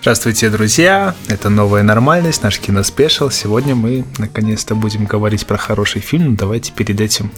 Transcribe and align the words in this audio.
Здравствуйте, 0.00 0.48
друзья! 0.48 1.14
Это 1.28 1.50
новая 1.50 1.82
нормальность, 1.82 2.44
наш 2.44 2.60
киноспешл. 2.60 3.30
Сегодня 3.30 3.74
мы 3.74 4.04
наконец-то 4.18 4.76
будем 4.76 5.06
говорить 5.06 5.44
про 5.44 5.58
хороший 5.58 6.00
фильм. 6.00 6.36
Давайте 6.36 6.72
перед 6.72 7.00
этим 7.00 7.32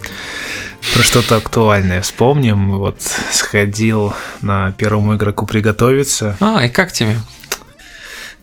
про 0.95 1.03
что-то 1.03 1.37
актуальное 1.37 2.03
вспомним. 2.03 2.79
Вот 2.79 3.01
сходил 3.33 4.13
на 4.43 4.73
первому 4.73 5.17
игроку 5.17 5.47
приготовиться. 5.47 6.37
А, 6.39 6.65
и 6.65 6.69
как 6.69 6.93
тебе? 6.93 7.17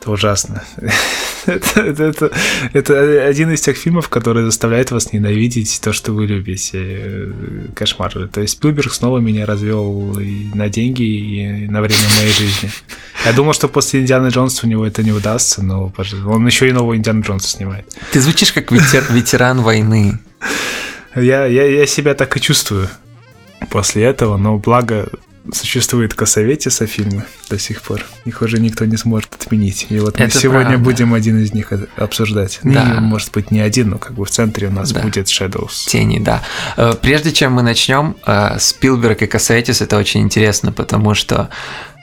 Это 0.08 0.14
ужасно. 0.14 0.64
это, 1.48 1.82
это, 1.82 2.04
это, 2.04 2.32
это 2.72 3.26
один 3.28 3.52
из 3.52 3.60
тех 3.60 3.76
фильмов, 3.76 4.08
который 4.08 4.46
заставляет 4.46 4.92
вас 4.92 5.12
ненавидеть 5.12 5.82
то, 5.84 5.92
что 5.92 6.14
вы 6.14 6.28
любите. 6.28 7.34
Кошмар. 7.76 8.14
То 8.30 8.40
есть 8.40 8.54
Спилберг 8.54 8.94
снова 8.94 9.18
меня 9.18 9.46
развел 9.46 10.18
и 10.18 10.50
на 10.54 10.70
деньги, 10.70 11.04
и 11.04 11.68
на 11.68 11.82
время 11.82 12.06
моей 12.18 12.32
жизни. 12.32 12.72
Я 13.26 13.34
думал, 13.34 13.52
что 13.52 13.68
после 13.68 14.00
Индианы 14.00 14.30
Джонса 14.30 14.66
у 14.66 14.70
него 14.70 14.86
это 14.86 15.04
не 15.04 15.12
удастся, 15.12 15.62
но 15.62 15.92
он 16.26 16.48
еще 16.48 16.70
и 16.70 16.72
нового 16.72 16.96
Индиана 16.96 17.22
Джонса 17.22 17.50
снимает. 17.50 17.94
Ты 18.14 18.22
звучишь 18.22 18.54
как 18.54 18.72
ветер, 18.72 19.04
ветеран 19.10 19.60
войны. 19.60 20.20
Я, 21.16 21.46
я, 21.48 21.66
я 21.66 21.86
себя 21.86 22.14
так 22.14 22.38
и 22.38 22.40
чувствую 22.40 22.88
после 23.70 24.06
этого, 24.06 24.38
но 24.38 24.58
благо 24.58 25.10
существует 25.54 26.14
Косоветиса 26.14 26.88
фильмы 26.88 27.26
до 27.50 27.58
сих 27.60 27.82
пор. 27.82 28.06
Их 28.26 28.42
уже 28.42 28.60
никто 28.60 28.86
не 28.86 28.98
сможет 28.98 29.34
отменить. 29.36 29.88
И 29.90 30.00
вот 30.00 30.20
мы 30.20 30.26
Это 30.26 30.38
сегодня 30.38 30.72
правда. 30.72 30.84
будем 30.84 31.14
один 31.14 31.42
из 31.42 31.54
них 31.54 31.72
обсуждать. 31.96 32.60
Ну, 32.64 32.74
да. 32.74 32.86
Ну, 32.96 33.02
может 33.02 33.32
быть, 33.32 33.52
не 33.52 33.60
один, 33.60 33.90
но 33.90 33.98
как 33.98 34.14
бы 34.14 34.26
в 34.26 34.30
центре 34.30 34.68
у 34.68 34.72
нас 34.72 34.92
да. 34.92 35.02
будет 35.02 35.28
Shadows. 35.28 35.88
Тени, 35.88 36.20
да. 36.20 36.44
Э, 36.76 36.94
прежде 37.02 37.32
чем 37.32 37.54
мы 37.54 37.62
начнем, 37.62 38.16
э, 38.26 38.58
Спилберг 38.60 39.22
и 39.22 39.28
Косоветис 39.28 39.82
это 39.82 39.98
очень 39.98 40.22
интересно, 40.22 40.72
потому 40.72 41.14
что 41.14 41.50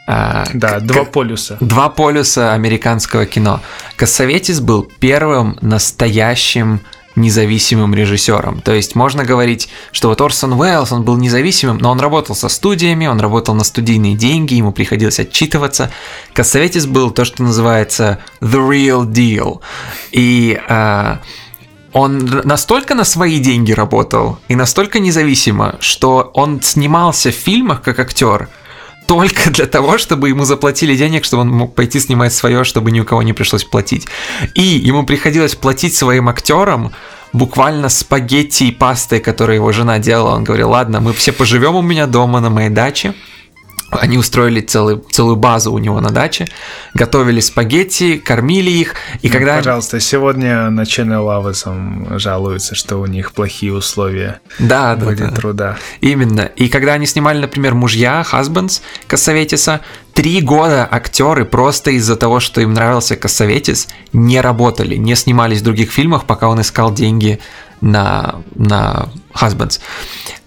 э, 0.06 0.44
да, 0.54 0.80
два 0.80 1.04
полюса. 1.04 1.56
Два 1.60 1.88
полюса 1.88 2.54
американского 2.54 3.26
кино. 3.26 3.60
Косоветис 3.96 4.60
был 4.60 4.88
первым 5.00 5.58
настоящим 5.60 6.80
независимым 7.16 7.94
режиссером. 7.94 8.60
То 8.60 8.72
есть 8.72 8.94
можно 8.94 9.24
говорить, 9.24 9.68
что 9.92 10.08
вот 10.08 10.20
Орсон 10.20 10.52
Уэллс, 10.54 10.92
он 10.92 11.02
был 11.02 11.16
независимым, 11.16 11.78
но 11.78 11.90
он 11.90 12.00
работал 12.00 12.34
со 12.34 12.48
студиями, 12.48 13.06
он 13.06 13.20
работал 13.20 13.54
на 13.54 13.64
студийные 13.64 14.16
деньги, 14.16 14.54
ему 14.54 14.72
приходилось 14.72 15.20
отчитываться. 15.20 15.90
Кассаветис 16.32 16.86
был 16.86 17.10
то, 17.10 17.24
что 17.24 17.42
называется 17.42 18.18
the 18.40 18.68
real 18.68 19.06
deal. 19.06 19.60
И 20.10 20.60
э, 20.68 21.16
он 21.92 22.42
настолько 22.44 22.94
на 22.94 23.04
свои 23.04 23.38
деньги 23.38 23.72
работал 23.72 24.38
и 24.48 24.56
настолько 24.56 24.98
независимо, 24.98 25.76
что 25.80 26.30
он 26.34 26.60
снимался 26.62 27.30
в 27.30 27.34
фильмах 27.34 27.82
как 27.82 27.98
актер– 27.98 28.48
только 29.06 29.50
для 29.50 29.66
того, 29.66 29.98
чтобы 29.98 30.28
ему 30.28 30.44
заплатили 30.44 30.96
денег, 30.96 31.24
чтобы 31.24 31.42
он 31.42 31.50
мог 31.50 31.74
пойти 31.74 32.00
снимать 32.00 32.32
свое, 32.32 32.64
чтобы 32.64 32.90
ни 32.90 33.00
у 33.00 33.04
кого 33.04 33.22
не 33.22 33.32
пришлось 33.32 33.64
платить. 33.64 34.06
И 34.54 34.62
ему 34.62 35.04
приходилось 35.04 35.54
платить 35.54 35.94
своим 35.94 36.28
актерам 36.28 36.92
буквально 37.32 37.88
спагетти 37.88 38.64
и 38.64 38.72
пастой, 38.72 39.20
которые 39.20 39.56
его 39.56 39.72
жена 39.72 39.98
делала. 39.98 40.36
Он 40.36 40.44
говорил, 40.44 40.70
ладно, 40.70 41.00
мы 41.00 41.12
все 41.12 41.32
поживем 41.32 41.74
у 41.74 41.82
меня 41.82 42.06
дома 42.06 42.40
на 42.40 42.50
моей 42.50 42.70
даче, 42.70 43.14
они 43.90 44.18
устроили 44.18 44.60
целый, 44.60 45.00
целую 45.10 45.36
базу 45.36 45.72
у 45.72 45.78
него 45.78 46.00
на 46.00 46.10
даче, 46.10 46.46
готовили 46.94 47.40
спагетти, 47.40 48.18
кормили 48.18 48.70
их, 48.70 48.94
и 49.22 49.28
ну, 49.28 49.32
когда... 49.32 49.56
Пожалуйста, 49.56 50.00
сегодня 50.00 50.70
на 50.70 50.82
Channel 50.82 51.38
Авесом 51.38 52.18
жалуются, 52.18 52.74
что 52.74 52.96
у 52.96 53.06
них 53.06 53.32
плохие 53.32 53.72
условия 53.72 54.40
да, 54.58 54.96
да, 54.96 55.12
да. 55.12 55.30
труда. 55.30 55.76
Именно. 56.00 56.50
И 56.56 56.68
когда 56.68 56.94
они 56.94 57.06
снимали, 57.06 57.38
например, 57.38 57.74
«Мужья», 57.74 58.24
«Husbands» 58.30 58.80
Кассаветиса, 59.06 59.80
три 60.12 60.40
года 60.40 60.88
актеры 60.90 61.44
просто 61.44 61.90
из-за 61.92 62.16
того, 62.16 62.40
что 62.40 62.60
им 62.60 62.72
нравился 62.74 63.16
Кассаветис, 63.16 63.88
не 64.12 64.40
работали, 64.40 64.96
не 64.96 65.14
снимались 65.16 65.60
в 65.60 65.64
других 65.64 65.90
фильмах, 65.90 66.24
пока 66.24 66.48
он 66.48 66.60
искал 66.60 66.92
деньги 66.92 67.40
на, 67.84 68.36
на 68.54 69.08
Husbands. 69.34 69.80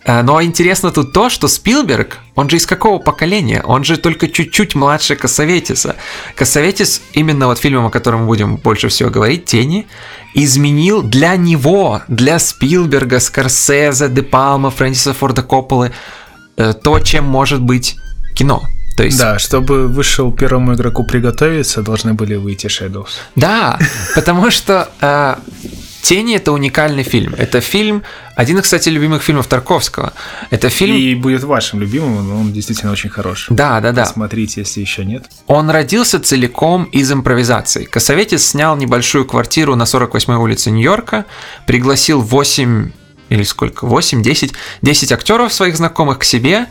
Э, 0.03 0.23
но 0.23 0.41
интересно 0.41 0.91
тут 0.91 1.13
то, 1.13 1.29
что 1.29 1.47
Спилберг, 1.47 2.17
он 2.35 2.49
же 2.49 2.57
из 2.57 2.65
какого 2.65 2.99
поколения? 2.99 3.61
Он 3.63 3.83
же 3.83 3.97
только 3.97 4.27
чуть-чуть 4.27 4.75
младше 4.75 5.15
Кассаветиса. 5.15 5.95
Кассаветис, 6.35 7.01
именно 7.13 7.47
вот 7.47 7.59
фильмом, 7.59 7.85
о 7.85 7.89
котором 7.89 8.21
мы 8.21 8.27
будем 8.27 8.55
больше 8.57 8.87
всего 8.87 9.09
говорить, 9.09 9.45
«Тени», 9.45 9.85
изменил 10.33 11.03
для 11.03 11.35
него, 11.35 12.01
для 12.07 12.39
Спилберга, 12.39 13.19
Скорсезе, 13.19 14.09
Де 14.09 14.23
Палма, 14.23 14.71
Фрэнсиса 14.71 15.13
Форда 15.13 15.43
Копполы 15.43 15.91
э, 16.57 16.73
то, 16.73 16.99
чем 16.99 17.25
может 17.25 17.61
быть 17.61 17.97
кино. 18.35 18.63
То 18.97 19.03
есть... 19.03 19.19
Да, 19.19 19.37
чтобы 19.37 19.87
вышел 19.87 20.31
первому 20.31 20.73
игроку 20.73 21.03
приготовиться, 21.03 21.83
должны 21.83 22.15
были 22.15 22.35
выйти 22.35 22.65
Shadows. 22.65 23.09
Да, 23.35 23.77
потому 24.15 24.49
что 24.49 24.89
э, 25.01 25.35
«Тени»— 26.07 26.35
это 26.37 26.53
уникальный 26.53 27.03
фильм. 27.03 27.35
Это 27.37 27.59
фильм, 27.59 28.01
один 28.33 28.61
кстати, 28.61 28.87
любимых 28.87 29.21
фильмов 29.21 29.47
Тарковского. 29.47 30.13
Это 30.51 30.69
фильм... 30.69 30.95
И 30.95 31.13
будет 31.15 31.43
вашим 31.43 31.81
любимым, 31.81 32.29
но 32.29 32.39
он 32.39 32.53
действительно 32.53 32.93
очень 32.93 33.09
хорош. 33.09 33.47
Да, 33.49 33.81
да, 33.81 33.91
да. 33.91 34.05
Смотрите, 34.05 34.61
если 34.61 34.79
еще 34.79 35.03
нет. 35.03 35.25
Он 35.47 35.69
родился 35.69 36.21
целиком 36.21 36.85
из 36.85 37.11
импровизации. 37.11 37.83
Косоветис 37.83 38.47
снял 38.47 38.77
небольшую 38.77 39.25
квартиру 39.25 39.75
на 39.75 39.83
48-й 39.83 40.37
улице 40.37 40.71
Нью-Йорка, 40.71 41.25
пригласил 41.65 42.21
8 42.21 42.91
или 43.27 43.43
сколько, 43.43 43.85
8, 43.85 44.21
10, 44.23 44.53
10 44.81 45.11
актеров 45.11 45.53
своих 45.53 45.75
знакомых 45.75 46.19
к 46.19 46.23
себе, 46.23 46.67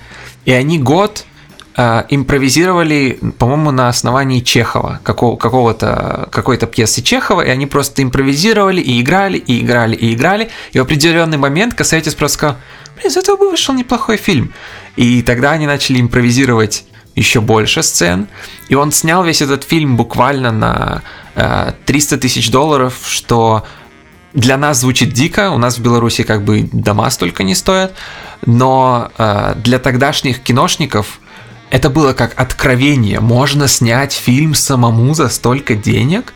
и 0.46 0.52
они 0.52 0.78
год 0.78 1.26
импровизировали, 1.76 3.18
по-моему, 3.38 3.70
на 3.70 3.88
основании 3.88 4.40
Чехова, 4.40 5.00
какого, 5.02 5.36
какого-то, 5.36 6.28
какой-то 6.32 6.66
пьесы 6.66 7.02
Чехова, 7.02 7.42
и 7.42 7.50
они 7.50 7.66
просто 7.66 8.02
импровизировали 8.02 8.80
и 8.80 9.00
играли, 9.02 9.36
и 9.36 9.60
играли, 9.60 9.94
и 9.94 10.14
играли, 10.14 10.48
и 10.72 10.78
в 10.78 10.82
определенный 10.82 11.36
момент 11.36 11.74
Касаетис 11.74 12.14
просто 12.14 12.38
сказал, 12.38 12.56
блин, 12.96 13.08
из 13.08 13.16
этого 13.18 13.36
бы 13.36 13.50
вышел 13.50 13.74
неплохой 13.74 14.16
фильм. 14.16 14.54
И 14.96 15.20
тогда 15.20 15.50
они 15.52 15.66
начали 15.66 16.00
импровизировать 16.00 16.84
еще 17.14 17.40
больше 17.40 17.82
сцен, 17.82 18.28
и 18.68 18.74
он 18.74 18.92
снял 18.92 19.24
весь 19.24 19.42
этот 19.42 19.64
фильм 19.64 19.96
буквально 19.96 20.52
на 20.52 21.02
э, 21.34 21.72
300 21.84 22.18
тысяч 22.18 22.50
долларов, 22.50 22.94
что 23.06 23.64
для 24.32 24.58
нас 24.58 24.80
звучит 24.80 25.12
дико, 25.12 25.50
у 25.50 25.58
нас 25.58 25.78
в 25.78 25.82
Беларуси 25.82 26.22
как 26.22 26.42
бы 26.42 26.68
дома 26.72 27.10
столько 27.10 27.42
не 27.42 27.54
стоят, 27.54 27.94
но 28.44 29.10
э, 29.16 29.54
для 29.56 29.78
тогдашних 29.78 30.42
киношников 30.42 31.20
это 31.70 31.90
было 31.90 32.12
как 32.12 32.32
откровение. 32.40 33.20
Можно 33.20 33.68
снять 33.68 34.12
фильм 34.12 34.54
самому 34.54 35.14
за 35.14 35.28
столько 35.28 35.74
денег 35.74 36.32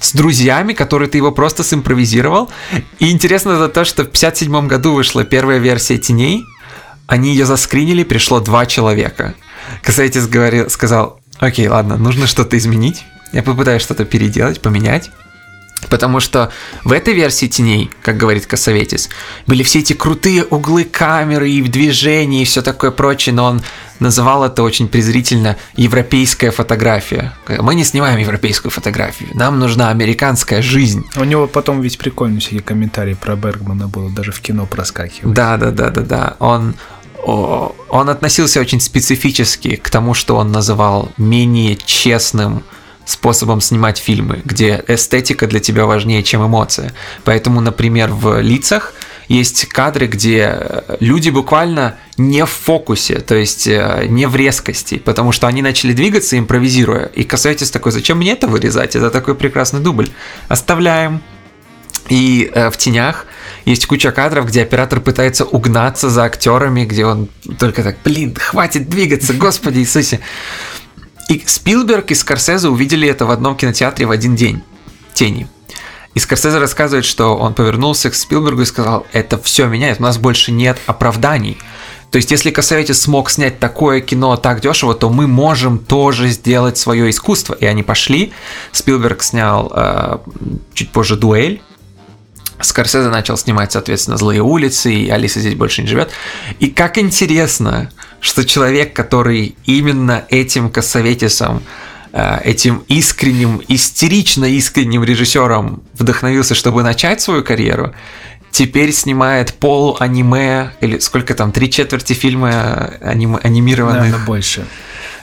с 0.00 0.12
друзьями, 0.12 0.72
которые 0.72 1.08
ты 1.08 1.18
его 1.18 1.32
просто 1.32 1.64
симпровизировал. 1.64 2.50
И 2.98 3.10
интересно 3.10 3.52
это 3.52 3.68
то, 3.68 3.84
что 3.84 4.04
в 4.04 4.08
57 4.08 4.66
году 4.68 4.94
вышла 4.94 5.24
первая 5.24 5.58
версия 5.58 5.98
«Теней», 5.98 6.44
они 7.06 7.30
ее 7.30 7.44
заскринили, 7.44 8.04
пришло 8.04 8.38
два 8.38 8.66
человека. 8.66 9.34
Касаетис 9.82 10.28
говорил, 10.28 10.70
сказал, 10.70 11.20
окей, 11.40 11.66
ладно, 11.66 11.96
нужно 11.96 12.28
что-то 12.28 12.56
изменить, 12.56 13.04
я 13.32 13.42
попытаюсь 13.42 13.82
что-то 13.82 14.04
переделать, 14.04 14.60
поменять. 14.60 15.10
Потому 15.88 16.20
что 16.20 16.52
в 16.84 16.92
этой 16.92 17.14
версии 17.14 17.46
теней, 17.46 17.90
как 18.02 18.16
говорит 18.16 18.46
Косоветис, 18.46 19.08
были 19.46 19.62
все 19.62 19.80
эти 19.80 19.92
крутые 19.92 20.44
углы 20.44 20.84
камеры 20.84 21.50
и 21.50 21.62
в 21.62 21.70
движении 21.70 22.42
и 22.42 22.44
все 22.44 22.62
такое 22.62 22.90
прочее, 22.90 23.34
но 23.34 23.44
он 23.44 23.62
называл 23.98 24.44
это 24.44 24.62
очень 24.62 24.88
презрительно 24.88 25.56
европейская 25.76 26.50
фотография. 26.50 27.32
Мы 27.48 27.74
не 27.74 27.84
снимаем 27.84 28.18
европейскую 28.18 28.70
фотографию, 28.70 29.30
нам 29.34 29.58
нужна 29.58 29.90
американская 29.90 30.62
жизнь. 30.62 31.04
У 31.16 31.24
него 31.24 31.46
потом 31.46 31.80
ведь 31.80 31.98
прикольные 31.98 32.40
всякие 32.40 32.62
комментарии 32.62 33.14
про 33.14 33.36
Бергмана 33.36 33.88
было, 33.88 34.10
даже 34.10 34.32
в 34.32 34.40
кино 34.40 34.66
проскакивает. 34.66 35.34
Да, 35.34 35.56
да, 35.56 35.70
да, 35.70 35.90
да, 35.90 36.02
да. 36.02 36.36
Он 36.38 36.74
он 37.22 38.08
относился 38.08 38.60
очень 38.60 38.80
специфически 38.80 39.76
к 39.76 39.90
тому, 39.90 40.14
что 40.14 40.36
он 40.36 40.52
называл 40.52 41.12
менее 41.18 41.76
честным 41.76 42.64
способом 43.10 43.60
снимать 43.60 43.98
фильмы, 43.98 44.40
где 44.44 44.82
эстетика 44.86 45.46
для 45.46 45.60
тебя 45.60 45.86
важнее, 45.86 46.22
чем 46.22 46.46
эмоция. 46.46 46.92
Поэтому, 47.24 47.60
например, 47.60 48.10
в 48.10 48.40
лицах 48.40 48.94
есть 49.28 49.66
кадры, 49.66 50.06
где 50.06 50.82
люди 50.98 51.30
буквально 51.30 51.96
не 52.16 52.44
в 52.44 52.50
фокусе, 52.50 53.20
то 53.20 53.36
есть 53.36 53.66
э, 53.68 54.06
не 54.08 54.26
в 54.26 54.34
резкости, 54.34 54.98
потому 54.98 55.30
что 55.30 55.46
они 55.46 55.62
начали 55.62 55.92
двигаться, 55.92 56.36
импровизируя. 56.36 57.04
И 57.06 57.22
касаетесь 57.22 57.70
такой, 57.70 57.92
зачем 57.92 58.18
мне 58.18 58.32
это 58.32 58.48
вырезать? 58.48 58.96
Это 58.96 59.08
такой 59.08 59.36
прекрасный 59.36 59.80
дубль. 59.80 60.08
Оставляем. 60.48 61.22
И 62.08 62.50
э, 62.52 62.70
в 62.70 62.76
тенях 62.76 63.26
есть 63.64 63.86
куча 63.86 64.10
кадров, 64.10 64.46
где 64.46 64.62
оператор 64.62 65.00
пытается 65.00 65.44
угнаться 65.44 66.10
за 66.10 66.24
актерами, 66.24 66.84
где 66.84 67.06
он 67.06 67.28
только 67.58 67.84
так, 67.84 67.96
блин, 68.04 68.34
хватит 68.34 68.88
двигаться, 68.88 69.32
господи 69.32 69.78
Иисусе. 69.78 70.18
И 71.28 71.42
Спилберг 71.46 72.10
и 72.10 72.14
Скорсезе 72.14 72.68
увидели 72.68 73.08
это 73.08 73.26
в 73.26 73.30
одном 73.30 73.56
кинотеатре 73.56 74.06
в 74.06 74.10
один 74.10 74.36
день. 74.36 74.62
Тени. 75.14 75.48
И 76.14 76.18
Скорсезе 76.18 76.58
рассказывает, 76.58 77.04
что 77.04 77.36
он 77.36 77.54
повернулся 77.54 78.10
к 78.10 78.14
Спилбергу 78.14 78.62
и 78.62 78.64
сказал, 78.64 79.06
это 79.12 79.38
все 79.38 79.66
меняет, 79.66 80.00
у 80.00 80.02
нас 80.02 80.18
больше 80.18 80.50
нет 80.50 80.78
оправданий. 80.86 81.58
То 82.10 82.16
есть, 82.16 82.30
если 82.32 82.50
Косоветис 82.50 83.00
смог 83.00 83.30
снять 83.30 83.60
такое 83.60 84.00
кино 84.00 84.36
так 84.36 84.60
дешево, 84.60 84.94
то 84.94 85.10
мы 85.10 85.28
можем 85.28 85.78
тоже 85.78 86.28
сделать 86.30 86.76
свое 86.76 87.08
искусство. 87.08 87.54
И 87.54 87.64
они 87.64 87.84
пошли. 87.84 88.32
Спилберг 88.72 89.22
снял 89.22 89.72
э, 89.72 90.18
чуть 90.74 90.90
позже 90.90 91.16
дуэль. 91.16 91.62
Скорсезе 92.60 93.08
начал 93.08 93.36
снимать, 93.36 93.72
соответственно, 93.72 94.16
«Злые 94.16 94.42
улицы», 94.42 94.92
и 94.92 95.08
«Алиса 95.08 95.40
здесь 95.40 95.54
больше 95.54 95.82
не 95.82 95.88
живет». 95.88 96.10
И 96.58 96.68
как 96.68 96.98
интересно, 96.98 97.90
что 98.20 98.44
человек, 98.44 98.92
который 98.92 99.56
именно 99.64 100.24
этим 100.28 100.70
Косоветисом 100.70 101.62
Э, 102.12 102.40
этим 102.42 102.82
искренним, 102.88 103.62
истерично 103.68 104.44
искренним 104.44 105.04
режиссером 105.04 105.82
вдохновился, 105.94 106.56
чтобы 106.56 106.82
начать 106.82 107.20
свою 107.20 107.44
карьеру, 107.44 107.94
теперь 108.50 108.92
снимает 108.92 109.54
пол 109.54 109.96
аниме, 110.00 110.72
или 110.80 110.98
сколько 110.98 111.34
там, 111.34 111.52
три 111.52 111.70
четверти 111.70 112.14
фильма 112.14 112.94
аним, 113.00 113.38
анимированных. 113.40 114.00
Наверное, 114.00 114.26
больше. 114.26 114.66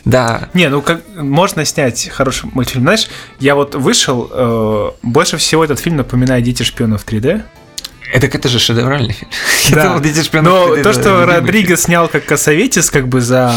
Да. 0.06 0.48
Не, 0.54 0.70
ну 0.70 0.82
как 0.82 1.02
можно 1.18 1.66
снять 1.66 2.08
хороший 2.08 2.50
мультфильм. 2.54 2.84
Знаешь, 2.84 3.10
я 3.42 3.56
вот 3.56 3.76
вышел, 3.76 4.30
э, 4.32 4.92
больше 5.02 5.36
всего 5.36 5.66
этот 5.66 5.80
фильм 5.80 5.98
напоминает 5.98 6.46
«Дети 6.46 6.64
шпионов 6.64 7.06
3D». 7.06 7.44
Это, 8.14 8.28
это 8.28 8.48
же 8.48 8.60
шедевральный 8.60 9.14
фильм. 9.14 9.32
Да. 9.72 10.00
Но 10.42 10.76
то, 10.78 10.94
что 10.94 11.26
Родригес 11.26 11.84
снял 11.84 12.08
как 12.08 12.26
Косоветис, 12.26 12.90
как 12.90 13.08
бы 13.10 13.20
за 13.20 13.52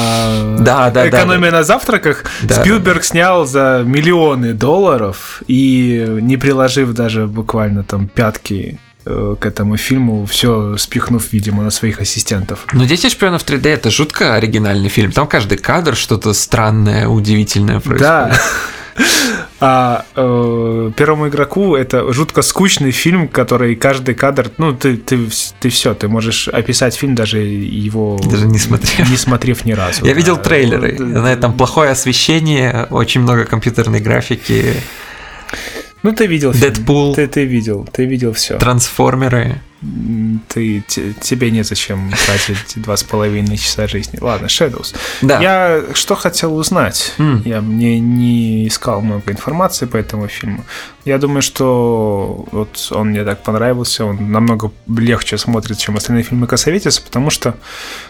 да, 0.59 0.91
да, 0.91 1.09
экономия 1.09 1.51
да, 1.51 1.59
на 1.59 1.63
завтраках, 1.63 2.25
да, 2.43 2.57
Спилберг 2.57 3.05
снял 3.05 3.47
за 3.47 3.85
миллионы 3.87 4.53
долларов 4.53 5.43
и 5.47 6.05
не 6.21 6.37
приложив 6.37 6.93
даже 6.93 7.27
буквально 7.27 7.85
там 7.85 8.09
пятки 8.09 8.79
к 9.05 9.47
этому 9.47 9.77
фильму, 9.77 10.27
все 10.27 10.77
спихнув, 10.77 11.33
видимо, 11.33 11.63
на 11.63 11.71
своих 11.71 12.01
ассистентов. 12.01 12.67
Но 12.73 12.85
«Дети 12.85 13.09
шпионов 13.09 13.45
3D»— 13.45 13.69
это 13.69 13.91
жутко 13.91 14.35
оригинальный 14.35 14.89
фильм. 14.89 15.13
Там 15.13 15.27
каждый 15.27 15.59
кадр 15.59 15.97
что-то 15.97 16.33
странное, 16.35 17.09
удивительное 17.09 17.81
происходит. 17.81 18.01
Да. 18.01 18.33
А 19.63 20.07
э, 20.17 20.91
первому 20.97 21.29
игроку 21.29 21.77
это 21.77 22.11
жутко 22.15 22.41
скучный 22.41 22.93
фильм, 22.93 23.29
который 23.29 23.77
каждый 23.77 24.15
кадр, 24.15 24.51
ну 24.57 24.73
ты 24.73 24.97
ты 24.97 25.29
ты 25.61 25.69
все, 25.69 25.93
ты 25.93 26.09
можешь 26.09 26.49
описать 26.49 26.95
фильм 26.95 27.15
даже 27.15 27.41
его 27.41 28.19
даже 28.25 28.47
не 28.47 28.59
смотрев, 28.59 29.11
не 29.11 29.19
смотрев 29.19 29.67
ни 29.67 29.73
разу. 29.73 30.07
Я 30.07 30.13
да. 30.13 30.17
видел 30.17 30.39
трейлеры, 30.39 30.99
на 30.99 31.31
этом 31.31 31.53
плохое 31.53 31.91
освещение, 31.91 32.87
очень 32.89 33.21
много 33.21 33.45
компьютерной 33.45 34.01
графики. 34.01 34.77
Ну 36.03 36.13
ты 36.13 36.27
видел. 36.27 36.53
Дэдпул. 36.53 37.15
Ты 37.15 37.27
ты 37.27 37.45
видел, 37.45 37.87
ты 37.93 38.05
видел 38.07 38.33
все. 38.33 38.59
Трансформеры 38.59 39.61
ты, 40.49 40.85
тебе 40.87 41.51
незачем 41.51 42.11
тратить 42.27 42.83
два 42.83 42.97
с 42.97 43.03
половиной 43.03 43.57
часа 43.57 43.89
жизни. 43.89 44.19
Ладно, 44.21 44.47
Shadows. 44.47 44.95
Да. 45.23 45.41
Я 45.41 45.83
что 45.95 46.15
хотел 46.15 46.55
узнать? 46.55 47.15
Mm. 47.19 47.49
Я 47.49 47.61
мне 47.63 47.99
не 47.99 48.69
искал 48.69 49.01
много 49.01 49.33
информации 49.33 49.87
по 49.87 49.97
этому 49.97 50.29
фильму. 50.29 50.65
Я 51.07 51.17
думаю, 51.17 51.41
что 51.41 52.45
вот 52.53 52.89
он 52.91 53.09
мне 53.09 53.25
так 53.25 53.43
понравился, 53.43 54.05
он 54.05 54.31
намного 54.31 54.71
легче 54.87 55.39
смотрится, 55.39 55.83
чем 55.83 55.97
остальные 55.97 56.25
фильмы 56.25 56.47
Косоветиса, 56.47 57.01
потому 57.01 57.31
что, 57.31 57.55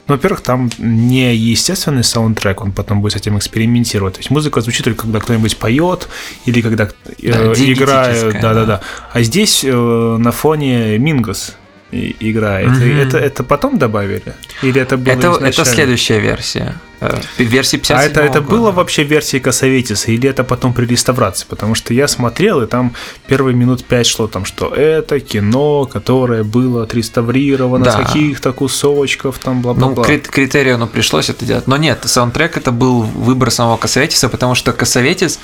ну, 0.09 0.15
во-первых, 0.15 0.41
там 0.41 0.71
не 0.79 1.37
естественный 1.37 2.03
саундтрек, 2.03 2.63
он 2.63 2.73
потом 2.73 3.01
будет 3.01 3.13
с 3.13 3.17
этим 3.17 3.39
экспериментировать. 3.39 4.15
То 4.15 4.21
есть 4.21 4.31
музыка 4.31 4.61
звучит 4.61 4.85
только 4.85 5.03
когда 5.03 5.21
кто-нибудь 5.21 5.57
поет 5.57 6.09
или 6.47 6.61
когда 6.63 6.89
э, 7.23 7.33
да, 7.33 7.53
играет. 7.55 8.41
Да-да-да. 8.41 8.81
А 9.13 9.23
здесь 9.23 9.63
э, 9.65 9.73
на 9.73 10.33
фоне 10.33 10.99
Мингос 10.99 11.55
и, 11.93 12.17
играет. 12.21 12.71
Mm-hmm. 12.71 13.03
Это, 13.03 13.19
это 13.19 13.45
потом 13.45 13.79
добавили? 13.79 14.35
Или 14.63 14.81
это 14.81 14.97
было 14.97 15.13
это, 15.13 15.45
это 15.45 15.65
следующая 15.65 16.21
версия. 16.21 16.75
Э, 17.01 17.19
версии 17.39 17.79
57 17.79 17.97
А 17.97 18.03
это, 18.03 18.21
это 18.21 18.41
было 18.41 18.71
вообще 18.71 19.05
версии 19.05 19.39
Косоветиса, 19.39 20.13
или 20.13 20.29
это 20.29 20.45
потом 20.45 20.73
при 20.73 20.87
реставрации? 20.87 21.47
Потому 21.49 21.75
что 21.75 21.95
я 21.95 22.09
смотрел, 22.09 22.63
и 22.63 22.67
там 22.67 22.93
первые 23.27 23.57
минут 23.57 23.85
5 23.85 24.07
шло 24.07 24.27
там, 24.27 24.45
что 24.45 24.75
это 24.75 25.19
кино, 25.19 25.87
которое 25.87 26.45
было 26.45 26.83
отреставрировано 26.83 27.85
да. 27.85 27.93
с 27.93 27.97
каких-то 27.97 28.53
кусочков, 28.53 29.39
там 29.39 29.63
бла-бла-бла. 29.63 29.97
Ну, 29.97 30.03
крит- 30.05 30.29
критерию 30.29 30.75
оно 30.75 30.87
пришлось 30.87 31.31
это 31.31 31.45
делать. 31.45 31.67
Но 31.67 31.77
нет, 31.77 32.01
саундтрек 32.05 32.57
это 32.57 32.71
был 32.71 33.03
выбор 33.03 33.51
самого 33.51 33.79
Косоветиса, 33.79 34.29
потому 34.29 34.55
что 34.55 34.73
Косоветис 34.73 35.41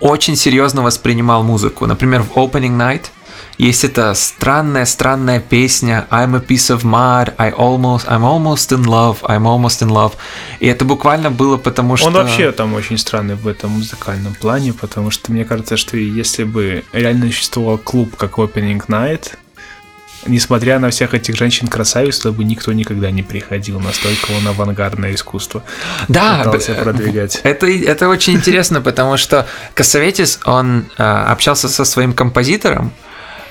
очень 0.00 0.36
серьезно 0.36 0.82
воспринимал 0.82 1.42
музыку. 1.42 1.86
Например, 1.86 2.22
в 2.22 2.36
Opening 2.36 2.76
Night– 2.76 3.06
есть 3.58 3.84
эта 3.84 4.14
странная-странная 4.14 5.40
песня 5.40 6.06
I'm 6.10 6.36
a 6.36 6.40
piece 6.40 6.74
of 6.74 6.82
mud, 6.82 7.34
I 7.38 7.50
almost, 7.52 8.06
I'm 8.08 8.22
almost 8.22 8.72
in 8.72 8.84
love, 8.84 9.22
I'm 9.22 9.46
almost 9.46 9.82
in 9.82 9.90
love. 9.90 10.14
И 10.60 10.66
это 10.66 10.84
буквально 10.84 11.30
было 11.30 11.56
потому, 11.56 11.96
что... 11.96 12.08
Он 12.08 12.14
вообще 12.14 12.52
там 12.52 12.74
очень 12.74 12.98
странный 12.98 13.36
в 13.36 13.46
этом 13.46 13.70
музыкальном 13.70 14.34
плане, 14.34 14.72
потому 14.72 15.10
что 15.10 15.32
мне 15.32 15.44
кажется, 15.44 15.76
что 15.76 15.96
если 15.96 16.44
бы 16.44 16.84
реально 16.92 17.26
существовал 17.26 17.78
клуб 17.78 18.16
как 18.16 18.38
Opening 18.38 18.84
Night, 18.88 19.34
несмотря 20.26 20.78
на 20.78 20.90
всех 20.90 21.14
этих 21.14 21.36
женщин-красавиц, 21.36 22.18
туда 22.18 22.36
бы 22.36 22.44
никто 22.44 22.72
никогда 22.72 23.10
не 23.10 23.22
приходил, 23.22 23.80
настолько 23.80 24.30
он 24.32 24.46
авангардное 24.48 25.14
искусство 25.14 25.62
да, 26.08 26.42
пытался 26.44 26.74
продвигать. 26.74 27.40
Это, 27.42 27.66
это 27.66 28.08
очень 28.08 28.34
интересно, 28.34 28.80
потому 28.80 29.16
что 29.16 29.46
Косоветис, 29.74 30.40
он 30.44 30.86
э, 30.96 31.02
общался 31.02 31.68
со 31.68 31.84
своим 31.84 32.12
композитором, 32.12 32.92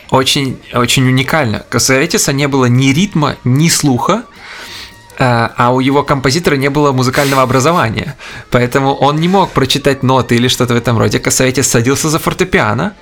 очень, 0.10 0.60
очень 0.74 1.08
уникально. 1.08 1.66
У 1.74 1.80
Советиса 1.80 2.34
не 2.34 2.48
было 2.48 2.66
ни 2.66 2.94
ритма, 2.94 3.36
ни 3.44 3.70
слуха, 3.70 4.24
э, 5.18 5.50
а 5.58 5.72
у 5.74 5.80
его 5.80 6.04
композитора 6.04 6.56
не 6.56 6.70
было 6.70 6.92
музыкального 6.92 7.42
образования. 7.42 8.16
Поэтому 8.50 8.94
он 8.94 9.18
не 9.18 9.28
мог 9.28 9.52
прочитать 9.52 10.04
ноты 10.04 10.36
или 10.36 10.48
что-то 10.48 10.74
в 10.74 10.78
этом 10.78 10.98
роде. 10.98 11.20
Косоветис 11.20 11.68
садился 11.68 12.10
за 12.10 12.20
фортепиано, 12.20 12.94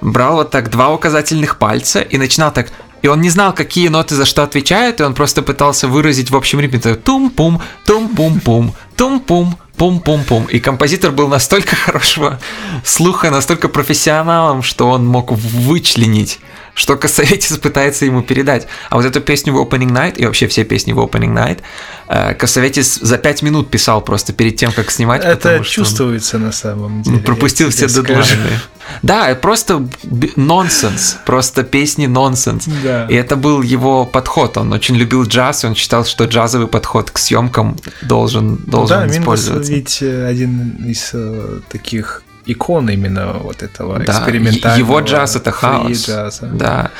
брал 0.00 0.36
вот 0.36 0.50
так 0.50 0.70
два 0.70 0.90
указательных 0.90 1.58
пальца 1.58 2.00
и 2.00 2.18
начинал 2.18 2.52
так 2.52 2.68
и 3.00 3.06
он 3.06 3.20
не 3.20 3.30
знал, 3.30 3.54
какие 3.54 3.88
ноты 3.88 4.14
за 4.16 4.24
что 4.24 4.42
отвечают, 4.42 5.00
и 5.00 5.04
он 5.04 5.14
просто 5.14 5.42
пытался 5.42 5.86
выразить 5.86 6.30
в 6.30 6.36
общем 6.36 6.60
ритме 6.60 6.80
тум-пум, 6.80 7.62
тум-пум-пум, 7.86 8.74
тум-пум, 8.96 9.56
пум-пум-пум. 9.78 10.46
И 10.46 10.58
композитор 10.58 11.12
был 11.12 11.28
настолько 11.28 11.76
хорошего 11.86 12.38
слуха, 12.84 13.30
настолько 13.30 13.68
профессионалом, 13.68 14.62
что 14.62 14.90
он 14.90 15.06
мог 15.06 15.32
вычленить 15.32 16.40
что 16.78 16.96
Косоветис 16.96 17.58
пытается 17.62 18.04
ему 18.04 18.22
передать. 18.22 18.68
А 18.88 18.96
вот 18.96 19.04
эту 19.04 19.20
песню 19.20 19.52
в 19.52 19.56
Opening 19.56 19.90
Night, 19.90 20.16
и 20.16 20.24
вообще 20.24 20.46
все 20.46 20.62
песни 20.62 20.92
в 20.92 21.00
Opening 21.00 21.34
Night, 21.34 21.58
э, 22.06 22.34
Косоветис 22.34 23.00
за 23.02 23.18
пять 23.18 23.42
минут 23.42 23.68
писал 23.68 24.00
просто 24.00 24.32
перед 24.32 24.54
тем, 24.54 24.70
как 24.70 24.92
снимать. 24.92 25.24
Это 25.24 25.60
чувствуется 25.64 26.38
на 26.38 26.52
самом 26.52 27.02
деле. 27.02 27.18
Пропустил 27.18 27.70
все 27.70 27.88
дедлайны. 27.88 28.60
Да, 29.02 29.34
просто 29.34 29.88
нонсенс, 30.36 31.18
просто 31.24 31.62
песни 31.62 32.06
нонсенс. 32.06 32.66
Да. 32.82 33.06
И 33.06 33.14
это 33.14 33.36
был 33.36 33.62
его 33.62 34.04
подход. 34.04 34.56
Он 34.56 34.72
очень 34.72 34.96
любил 34.96 35.24
джаз, 35.24 35.64
и 35.64 35.66
он 35.66 35.74
считал, 35.74 36.04
что 36.04 36.24
джазовый 36.24 36.68
подход 36.68 37.10
к 37.10 37.18
съемкам 37.18 37.76
должен, 38.02 38.56
должен 38.56 38.98
да, 38.98 39.06
использоваться. 39.06 39.70
Да, 39.70 39.76
ведь 39.76 39.98
э, 40.02 40.26
один 40.26 40.76
из 40.86 41.10
э, 41.12 41.60
таких 41.68 42.22
икон 42.46 42.88
именно 42.88 43.34
вот 43.34 43.62
этого 43.62 43.98
да, 43.98 44.04
экспериментального. 44.04 44.78
Его 44.78 45.00
джаз 45.00 45.36
это 45.36 45.50
хаос. 45.52 46.06
Джаза. 46.06 46.46
Да. 46.46 46.90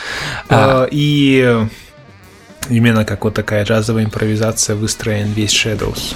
А, 0.48 0.86
и 0.90 1.66
именно 2.68 3.04
как 3.04 3.24
вот 3.24 3.34
такая 3.34 3.64
джазовая 3.64 4.04
импровизация 4.04 4.76
выстроен 4.76 5.32
весь 5.32 5.52
Shadows. 5.52 6.14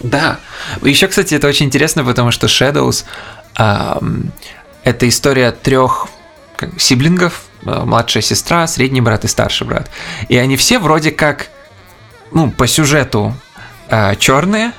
Да. 0.00 0.38
Еще, 0.82 1.08
кстати, 1.08 1.34
это 1.34 1.46
очень 1.46 1.66
интересно, 1.66 2.04
потому 2.04 2.30
что 2.30 2.46
Shadows 2.46 3.04
эм, 3.56 4.32
это 4.84 5.08
история 5.08 5.50
трех 5.50 6.08
сиблингов, 6.78 7.42
э, 7.64 7.82
младшая 7.84 8.22
сестра, 8.22 8.66
средний 8.66 9.00
брат 9.00 9.24
и 9.24 9.28
старший 9.28 9.66
брат. 9.66 9.90
И 10.28 10.36
они 10.36 10.56
все 10.56 10.78
вроде 10.78 11.10
как, 11.10 11.48
ну, 12.32 12.50
по 12.50 12.66
сюжету 12.66 13.34
э, 13.88 14.14
черные, 14.16 14.72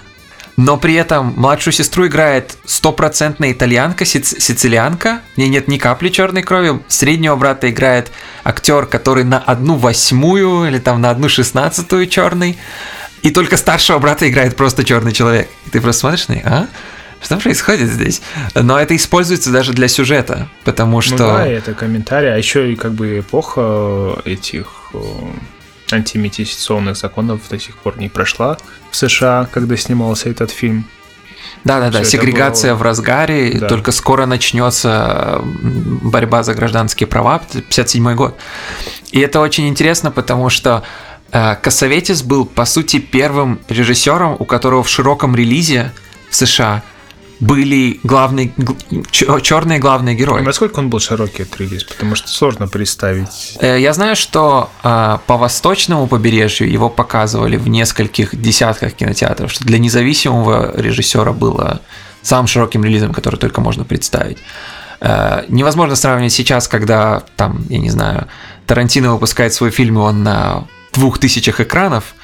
но 0.58 0.78
при 0.78 0.94
этом 0.94 1.34
младшую 1.36 1.74
сестру 1.74 2.08
играет 2.08 2.58
стопроцентная 2.66 3.52
итальянка, 3.52 4.06
сиц- 4.06 4.40
сицилианка, 4.40 5.20
в 5.34 5.38
ней 5.38 5.50
нет 5.50 5.68
ни 5.68 5.78
капли 5.78 6.10
черной 6.10 6.44
крови. 6.44 6.80
Среднего 6.88 7.36
брата 7.36 7.70
играет 7.70 8.12
актер, 8.46 8.86
который 8.86 9.26
на 9.26 9.38
одну 9.38 9.76
восьмую 9.76 10.68
или 10.68 10.80
там 10.80 11.02
на 11.02 11.10
одну 11.10 11.28
шестнадцатую 11.28 12.08
черный. 12.08 12.58
И 13.22 13.32
только 13.32 13.58
старшего 13.58 14.00
брата 14.00 14.30
играет 14.30 14.56
просто 14.56 14.86
черный 14.86 15.12
человек. 15.12 15.50
И 15.66 15.72
ты 15.72 15.82
просто 15.82 16.02
смотришь 16.02 16.28
на 16.30 16.34
них, 16.34 16.46
а? 16.46 16.68
Что 17.22 17.38
происходит 17.38 17.90
здесь? 17.90 18.22
Но 18.54 18.80
это 18.80 18.96
используется 18.96 19.52
даже 19.52 19.74
для 19.74 19.88
сюжета, 19.88 20.48
потому 20.64 20.98
ну 20.98 21.02
что... 21.02 21.18
Ну 21.18 21.18
да, 21.18 21.48
это 21.48 21.74
комментарий, 21.74 22.34
а 22.34 22.38
еще 22.38 22.72
и 22.72 22.76
как 22.76 22.94
бы 22.94 23.20
эпоха 23.20 24.22
этих 24.26 24.92
э, 24.94 25.00
антиметисационных 25.92 26.98
законов 26.98 27.42
до 27.50 27.60
сих 27.60 27.78
пор 27.78 27.98
не 27.98 28.10
прошла 28.10 28.58
в 28.92 28.96
США, 28.96 29.48
когда 29.52 29.78
снимался 29.78 30.30
этот 30.30 30.52
фильм. 30.52 30.86
Да-да-да, 31.64 32.04
сегрегация 32.04 32.74
было... 32.74 32.80
в 32.80 32.82
разгаре, 32.84 33.58
да. 33.60 33.68
только 33.68 33.92
скоро 33.92 34.28
начнется 34.28 35.42
борьба 35.44 36.44
за 36.44 36.54
гражданские 36.54 37.08
права, 37.08 37.40
57 37.40 38.14
год. 38.14 38.38
И 39.12 39.20
это 39.20 39.40
очень 39.40 39.68
интересно, 39.68 40.12
потому 40.12 40.50
что 40.50 40.84
э, 41.32 41.56
Кассаветис 41.56 42.22
был, 42.22 42.46
по 42.46 42.66
сути, 42.66 43.00
первым 43.00 43.60
режиссером, 43.68 44.36
у 44.38 44.46
которого 44.46 44.84
в 44.84 44.90
широком 44.90 45.36
релизе 45.36 45.92
в 46.30 46.36
США 46.36 46.84
были 47.40 48.00
главные, 48.04 48.52
черные 49.12 49.80
главные 49.80 50.16
герои. 50.16 50.42
А 50.42 50.44
насколько 50.44 50.80
он 50.80 50.90
был 50.90 51.00
широкий 51.00 51.46
релиз? 51.58 51.84
Потому 51.84 52.16
что 52.16 52.28
сложно 52.30 52.68
представить. 52.68 53.58
Э, 53.60 53.80
я 53.80 53.94
знаю, 53.94 54.16
что 54.16 54.70
э, 54.84 55.18
по 55.26 55.38
восточному 55.38 56.08
побережью 56.08 56.72
его 56.72 56.90
показывали 56.90 57.58
в 57.58 57.68
нескольких 57.68 58.40
десятках 58.40 58.94
кинотеатров, 58.94 59.52
что 59.52 59.66
для 59.66 59.80
независимого 59.80 60.80
режиссера 60.80 61.34
было 61.34 61.82
самым 62.22 62.48
широким 62.48 62.84
релизом, 62.84 63.14
который 63.14 63.38
только 63.38 63.62
можно 63.62 63.84
представить. 63.84 64.38
Э, 65.02 65.44
невозможно 65.50 65.96
сравнивать 65.96 66.34
сейчас, 66.34 66.68
когда 66.68 67.24
там, 67.36 67.66
я 67.70 67.80
не 67.80 67.90
знаю, 67.90 68.28
Тарантино 68.66 69.14
выпускает 69.14 69.54
свой 69.54 69.72
фильм, 69.72 69.98
и 69.98 70.02
он 70.02 70.24
на 70.24 70.66
двух 70.94 71.20
тысячах 71.20 71.60
экранов, 71.60 72.16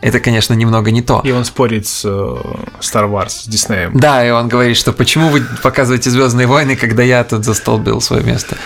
это, 0.00 0.18
конечно, 0.20 0.54
немного 0.54 0.90
не 0.90 1.02
то. 1.02 1.20
И 1.24 1.32
он 1.32 1.44
спорит 1.44 1.86
с 1.86 2.04
uh, 2.04 2.68
Star 2.80 3.10
Wars, 3.10 3.30
с 3.30 3.46
Диснеем. 3.46 3.92
Да, 3.94 4.26
и 4.26 4.30
он 4.30 4.48
говорит, 4.48 4.76
что 4.76 4.92
почему 4.92 5.28
вы 5.28 5.42
показываете 5.62 6.10
Звездные 6.10 6.46
войны, 6.46 6.76
когда 6.76 7.02
я 7.02 7.22
тут 7.24 7.44
застолбил 7.44 8.00
свое 8.00 8.22
место. 8.22 8.56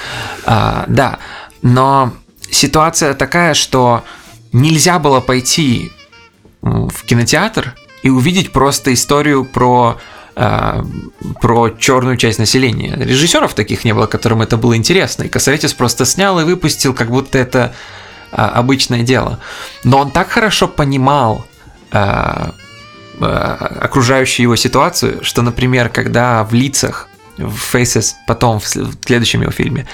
А, 0.44 0.84
да, 0.86 1.18
но 1.62 2.12
ситуация 2.50 3.14
такая, 3.14 3.54
что 3.54 4.04
нельзя 4.52 4.98
было 4.98 5.20
пойти 5.20 5.90
в 6.62 7.04
кинотеатр 7.04 7.74
и 8.02 8.10
увидеть 8.10 8.52
просто 8.52 8.94
историю 8.94 9.44
про 9.44 9.98
а, 10.36 10.84
про 11.40 11.70
черную 11.70 12.16
часть 12.16 12.38
населения. 12.38 12.96
Режиссеров 12.96 13.54
таких 13.54 13.84
не 13.84 13.94
было, 13.94 14.06
которым 14.06 14.42
это 14.42 14.56
было 14.56 14.76
интересно. 14.76 15.24
И 15.24 15.28
Косоветис 15.28 15.74
просто 15.74 16.04
снял 16.04 16.40
и 16.40 16.44
выпустил, 16.44 16.92
как 16.92 17.08
будто 17.08 17.38
это 17.38 17.72
обычное 18.34 19.02
дело. 19.02 19.38
Но 19.84 19.98
он 19.98 20.10
так 20.10 20.28
хорошо 20.30 20.68
понимал 20.68 21.46
а, 21.90 22.54
окружающую 23.20 24.44
его 24.44 24.56
ситуацию, 24.56 25.22
что, 25.22 25.42
например, 25.42 25.88
когда 25.88 26.44
в 26.44 26.52
лицах, 26.52 27.08
в 27.36 27.74
Faces, 27.74 28.12
потом 28.26 28.58
в 28.58 28.66
следующем 28.66 29.42
его 29.42 29.52
фильме, 29.52 29.86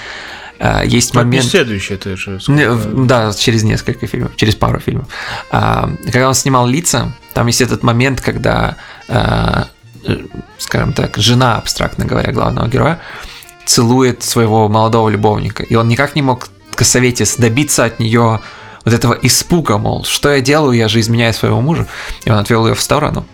есть 0.85 1.15
Но 1.15 1.21
момент... 1.21 1.45
Не 1.45 1.51
следующий, 1.51 1.95
это 1.95 2.17
же... 2.17 2.39
Да, 3.07 3.33
через 3.33 3.63
несколько 3.63 4.07
фильмов, 4.07 4.37
через 4.37 4.55
пару 4.55 4.79
фильмов. 4.79 5.07
Когда 5.51 6.29
он 6.29 6.35
снимал 6.35 6.67
лица, 6.67 7.13
там 7.33 7.47
есть 7.47 7.63
этот 7.63 7.83
момент, 7.83 8.21
когда 8.21 8.77
Э, 10.05 10.17
скажем 10.59 10.93
так, 10.93 11.17
жена, 11.17 11.57
абстрактно 11.57 12.05
говоря, 12.05 12.33
главного 12.33 12.69
героя, 12.69 13.01
целует 13.67 14.23
своего 14.23 14.69
молодого 14.69 15.09
любовника, 15.09 15.63
и 15.63 15.75
он 15.75 15.89
никак 15.89 16.15
не 16.15 16.23
мог 16.23 16.49
Косоветис 16.81 17.37
добиться 17.37 17.85
от 17.85 18.01
нее 18.01 18.41
вот 18.87 18.95
этого 18.95 19.13
испуга, 19.13 19.77
мол, 19.77 20.03
что 20.05 20.33
я 20.33 20.41
делаю, 20.41 20.73
я 20.73 20.89
же 20.89 21.01
изменяю 21.01 21.35
своего 21.35 21.61
мужа. 21.61 21.87
И 22.25 22.31
он 22.31 22.39
отвел 22.39 22.67
ее 22.67 22.75
в 22.75 22.81
сторону, 22.81 23.27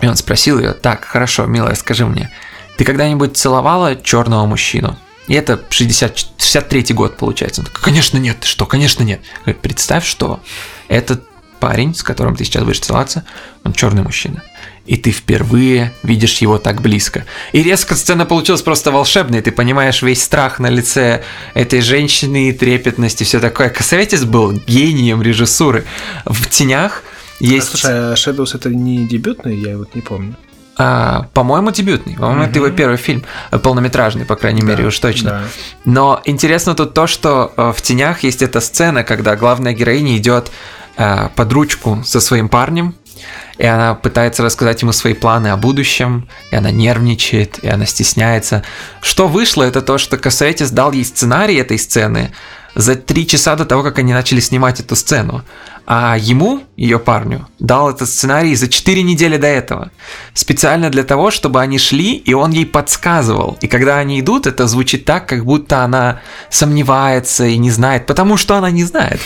и 0.00 0.06
он 0.06 0.14
спросил 0.14 0.60
ее, 0.60 0.74
так, 0.74 1.04
хорошо, 1.04 1.46
милая, 1.46 1.74
скажи 1.74 2.06
мне, 2.06 2.30
ты 2.76 2.84
когда-нибудь 2.84 3.36
целовала 3.36 3.96
черного 3.96 4.46
мужчину? 4.46 4.96
И 5.26 5.34
это 5.34 5.60
60, 5.68 6.18
63 6.38 6.94
год 6.94 7.16
получается. 7.16 7.62
Он 7.62 7.66
такой, 7.66 7.82
конечно 7.82 8.16
нет, 8.16 8.44
что, 8.44 8.64
конечно 8.64 9.02
нет. 9.02 9.22
Представь, 9.60 10.06
что 10.06 10.38
этот 10.86 11.24
парень, 11.58 11.96
с 11.96 12.04
которым 12.04 12.36
ты 12.36 12.44
сейчас 12.44 12.62
будешь 12.62 12.78
целоваться, 12.78 13.24
он 13.64 13.72
черный 13.72 14.04
мужчина 14.04 14.40
и 14.88 14.96
ты 14.96 15.10
впервые 15.10 15.92
видишь 16.02 16.38
его 16.38 16.58
так 16.58 16.80
близко. 16.80 17.26
И 17.52 17.62
резко 17.62 17.94
сцена 17.94 18.24
получилась 18.24 18.62
просто 18.62 18.90
волшебной, 18.90 19.42
ты 19.42 19.52
понимаешь 19.52 20.02
весь 20.02 20.22
страх 20.22 20.58
на 20.58 20.68
лице 20.68 21.22
этой 21.54 21.82
женщины, 21.82 22.52
трепетность 22.52 23.20
и 23.20 23.24
все 23.24 23.38
такое. 23.38 23.68
Косоветис 23.68 24.24
был 24.24 24.52
гением 24.52 25.22
режиссуры. 25.22 25.84
В 26.24 26.48
«Тенях» 26.48 27.02
есть... 27.38 27.74
А, 27.74 27.76
слушай, 27.76 27.94
а 27.94 28.14
Shadows 28.14 28.56
это 28.56 28.70
не 28.70 29.06
дебютный? 29.06 29.56
Я 29.56 29.76
вот 29.76 29.94
не 29.94 30.00
помню. 30.00 30.36
А, 30.78 31.26
по-моему, 31.34 31.70
дебютный. 31.70 32.14
По-моему, 32.14 32.42
угу. 32.42 32.50
это 32.50 32.58
его 32.60 32.70
первый 32.70 32.96
фильм, 32.96 33.24
полнометражный, 33.50 34.24
по 34.24 34.36
крайней 34.36 34.62
да, 34.62 34.68
мере, 34.68 34.86
уж 34.86 34.98
точно. 34.98 35.30
Да. 35.30 35.42
Но 35.84 36.22
интересно 36.24 36.74
тут 36.74 36.94
то, 36.94 37.06
что 37.06 37.52
э, 37.56 37.72
в 37.76 37.82
тенях 37.82 38.22
есть 38.22 38.42
эта 38.42 38.60
сцена, 38.60 39.02
когда 39.02 39.34
главная 39.34 39.72
героиня 39.72 40.16
идет 40.16 40.52
э, 40.96 41.28
под 41.34 41.52
ручку 41.52 42.02
со 42.04 42.20
своим 42.20 42.48
парнем, 42.48 42.94
и 43.58 43.66
она 43.66 43.94
пытается 43.94 44.42
рассказать 44.42 44.82
ему 44.82 44.92
свои 44.92 45.14
планы 45.14 45.48
о 45.48 45.56
будущем, 45.56 46.28
и 46.50 46.56
она 46.56 46.70
нервничает, 46.70 47.58
и 47.60 47.68
она 47.68 47.86
стесняется. 47.86 48.62
Что 49.00 49.28
вышло, 49.28 49.62
это 49.62 49.82
то, 49.82 49.98
что 49.98 50.16
Кассетис 50.16 50.70
дал 50.70 50.92
ей 50.92 51.04
сценарий 51.04 51.56
этой 51.56 51.78
сцены 51.78 52.32
за 52.74 52.94
три 52.94 53.26
часа 53.26 53.56
до 53.56 53.64
того, 53.64 53.82
как 53.82 53.98
они 53.98 54.12
начали 54.12 54.40
снимать 54.40 54.80
эту 54.80 54.94
сцену. 54.96 55.44
А 55.90 56.18
ему, 56.18 56.64
ее 56.76 56.98
парню, 56.98 57.48
дал 57.58 57.88
этот 57.88 58.10
сценарий 58.10 58.54
за 58.54 58.68
4 58.68 59.02
недели 59.02 59.38
до 59.38 59.46
этого. 59.46 59.90
Специально 60.34 60.90
для 60.90 61.02
того, 61.02 61.30
чтобы 61.30 61.62
они 61.62 61.78
шли, 61.78 62.14
и 62.14 62.34
он 62.34 62.50
ей 62.50 62.66
подсказывал. 62.66 63.56
И 63.62 63.68
когда 63.68 63.96
они 63.96 64.20
идут, 64.20 64.46
это 64.46 64.66
звучит 64.66 65.06
так, 65.06 65.26
как 65.26 65.46
будто 65.46 65.82
она 65.82 66.20
сомневается 66.50 67.46
и 67.46 67.56
не 67.56 67.70
знает, 67.70 68.04
потому 68.04 68.36
что 68.36 68.56
она 68.56 68.70
не 68.70 68.84
знает. 68.84 69.18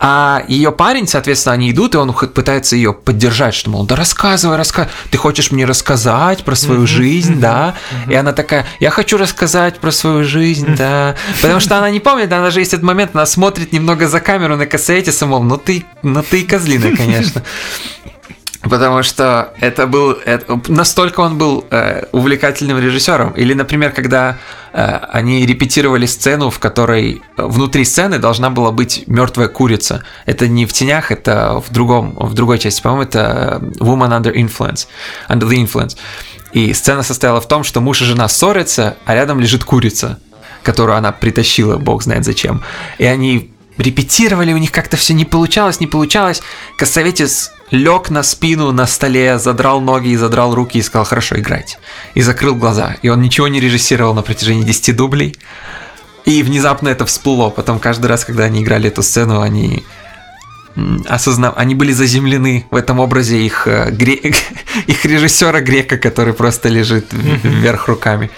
А 0.00 0.42
ее 0.48 0.72
парень, 0.72 1.06
соответственно, 1.06 1.52
они 1.52 1.72
идут, 1.72 1.94
и 1.94 1.98
он 1.98 2.14
пытается 2.14 2.74
ее 2.74 2.94
поддержать, 2.94 3.54
что, 3.54 3.68
мол, 3.68 3.84
да 3.84 3.94
рассказывай, 3.94 4.56
рассказывай. 4.56 4.90
Ты 5.10 5.18
хочешь 5.18 5.50
мне 5.50 5.66
рассказать 5.66 6.42
про 6.42 6.54
свою 6.54 6.86
жизнь, 6.86 7.38
да? 7.38 7.74
И 8.08 8.14
она 8.14 8.32
такая, 8.32 8.64
я 8.80 8.88
хочу 8.88 9.18
рассказать 9.18 9.78
про 9.78 9.90
свою 9.90 10.24
жизнь, 10.24 10.74
да. 10.74 11.16
Потому 11.42 11.60
что 11.60 11.76
она 11.76 11.90
не 11.90 12.00
помнит, 12.00 12.32
она 12.32 12.48
же 12.48 12.60
есть 12.60 12.72
этот 12.72 12.84
момент, 12.84 13.10
она 13.12 13.26
смотрит 13.26 13.74
немного 13.74 14.08
за 14.08 14.20
камеру 14.20 14.56
на 14.56 14.64
кассете, 14.64 15.12
мол, 15.26 15.42
ну 15.42 15.58
ты 15.58 15.84
ну 16.02 16.22
ты 16.22 16.40
и 16.40 16.44
козлина, 16.44 16.96
конечно. 16.96 17.42
Потому 18.62 19.02
что 19.04 19.54
это 19.60 19.86
был 19.86 20.12
это, 20.12 20.60
настолько 20.68 21.20
он 21.20 21.38
был 21.38 21.64
э, 21.70 22.06
увлекательным 22.10 22.78
режиссером. 22.78 23.30
Или, 23.32 23.54
например, 23.54 23.92
когда 23.92 24.36
э, 24.72 24.82
они 25.12 25.46
репетировали 25.46 26.06
сцену, 26.06 26.50
в 26.50 26.58
которой 26.58 27.22
внутри 27.36 27.84
сцены 27.84 28.18
должна 28.18 28.50
была 28.50 28.72
быть 28.72 29.04
мертвая 29.06 29.46
курица. 29.46 30.02
Это 30.26 30.48
не 30.48 30.66
в 30.66 30.72
тенях, 30.72 31.12
это 31.12 31.62
в 31.64 31.72
другом, 31.72 32.16
в 32.18 32.34
другой 32.34 32.58
части. 32.58 32.82
По-моему, 32.82 33.04
это 33.04 33.60
Woman 33.78 34.20
Under 34.20 34.34
Influence, 34.34 34.88
Under 35.28 35.48
the 35.48 35.64
Influence. 35.64 35.96
И 36.52 36.72
сцена 36.74 37.02
состояла 37.02 37.40
в 37.40 37.46
том, 37.46 37.62
что 37.62 37.80
муж 37.80 38.02
и 38.02 38.04
жена 38.04 38.26
ссорятся, 38.26 38.96
а 39.04 39.14
рядом 39.14 39.38
лежит 39.38 39.64
курица, 39.64 40.18
которую 40.64 40.96
она 40.96 41.12
притащила, 41.12 41.76
бог 41.76 42.02
знает 42.02 42.24
зачем. 42.24 42.62
И 42.98 43.04
они 43.04 43.52
репетировали, 43.78 44.52
у 44.52 44.58
них 44.58 44.72
как-то 44.72 44.96
все 44.96 45.14
не 45.14 45.24
получалось, 45.24 45.80
не 45.80 45.86
получалось. 45.86 46.42
Косоветис 46.76 47.52
лег 47.70 48.10
на 48.10 48.22
спину 48.22 48.72
на 48.72 48.86
столе, 48.86 49.38
задрал 49.38 49.80
ноги 49.80 50.08
и 50.08 50.16
задрал 50.16 50.54
руки 50.54 50.78
и 50.78 50.82
сказал, 50.82 51.04
хорошо, 51.04 51.36
играть. 51.38 51.78
И 52.14 52.22
закрыл 52.22 52.54
глаза. 52.54 52.96
И 53.02 53.08
он 53.08 53.22
ничего 53.22 53.48
не 53.48 53.60
режиссировал 53.60 54.14
на 54.14 54.22
протяжении 54.22 54.62
10 54.62 54.96
дублей. 54.96 55.36
И 56.24 56.42
внезапно 56.42 56.88
это 56.88 57.06
всплыло. 57.06 57.50
Потом 57.50 57.78
каждый 57.78 58.06
раз, 58.06 58.24
когда 58.24 58.44
они 58.44 58.62
играли 58.62 58.88
эту 58.88 59.02
сцену, 59.02 59.40
они 59.40 59.84
осознав... 61.06 61.54
они 61.56 61.74
были 61.74 61.92
заземлены 61.92 62.66
в 62.70 62.76
этом 62.76 63.00
образе 63.00 63.44
их, 63.44 63.66
э, 63.66 63.90
гре... 63.90 64.14
их 64.86 65.04
режиссера 65.04 65.60
грека, 65.60 65.98
который 65.98 66.34
просто 66.34 66.68
лежит 66.68 67.06
вверх 67.12 67.88
руками. 67.88 68.30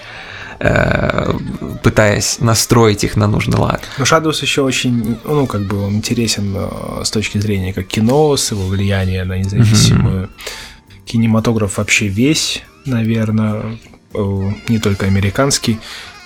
Э, 0.63 1.33
пытаясь 1.81 2.39
настроить 2.39 3.03
их 3.03 3.15
на 3.15 3.25
нужный 3.25 3.57
лад. 3.57 3.81
Но 3.97 4.03
Shadows 4.03 4.43
еще 4.43 4.61
очень, 4.61 5.17
ну, 5.23 5.47
как 5.47 5.61
бы 5.61 5.81
он 5.81 5.95
интересен 5.95 6.55
э, 6.55 7.03
с 7.03 7.09
точки 7.09 7.39
зрения 7.39 7.73
как 7.73 7.87
кино, 7.87 8.37
с 8.37 8.51
его 8.51 8.67
влияния 8.67 9.23
на 9.23 9.39
независимую. 9.39 10.25
Mm-hmm. 10.25 11.01
Кинематограф 11.05 11.77
вообще 11.77 12.09
весь, 12.09 12.61
наверное, 12.85 13.79
э, 14.13 14.51
не 14.67 14.77
только 14.77 15.07
американский. 15.07 15.79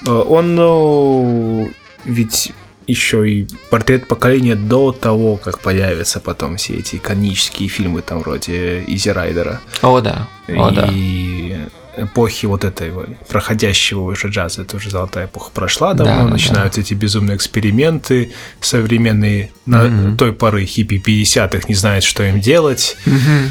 Он 0.05 0.55
ну, 0.55 1.71
ведь 2.03 2.51
еще 2.87 3.29
и 3.29 3.47
портрет 3.69 4.09
поколения 4.09 4.55
до 4.55 4.91
того, 4.91 5.37
как 5.37 5.61
появятся 5.61 6.19
потом 6.19 6.57
все 6.57 6.75
эти 6.75 6.97
иконические 6.97 7.69
фильмы 7.69 8.01
там 8.01 8.19
вроде 8.19 8.83
Изи 8.85 9.11
Райдера. 9.11 9.61
О, 9.81 10.01
да. 10.01 10.27
О, 10.49 10.69
и 10.91 11.55
да 11.55 11.69
эпохи 11.97 12.45
вот 12.45 12.63
этой 12.63 12.91
проходящего 13.27 14.01
уже 14.01 14.27
джаза, 14.29 14.63
это 14.63 14.77
уже 14.77 14.89
золотая 14.89 15.25
эпоха 15.25 15.51
прошла 15.51 15.93
давно, 15.93 16.25
да, 16.25 16.29
начинаются 16.29 16.81
да. 16.81 16.85
эти 16.85 16.93
безумные 16.93 17.35
эксперименты 17.35 18.33
современные, 18.61 19.51
на 19.65 19.85
mm-hmm. 19.85 20.17
той 20.17 20.33
поры 20.33 20.65
хиппи 20.65 21.01
50-х 21.05 21.67
не 21.67 21.75
знают, 21.75 22.03
что 22.03 22.23
им 22.23 22.39
делать, 22.39 22.97
mm-hmm. 23.05 23.49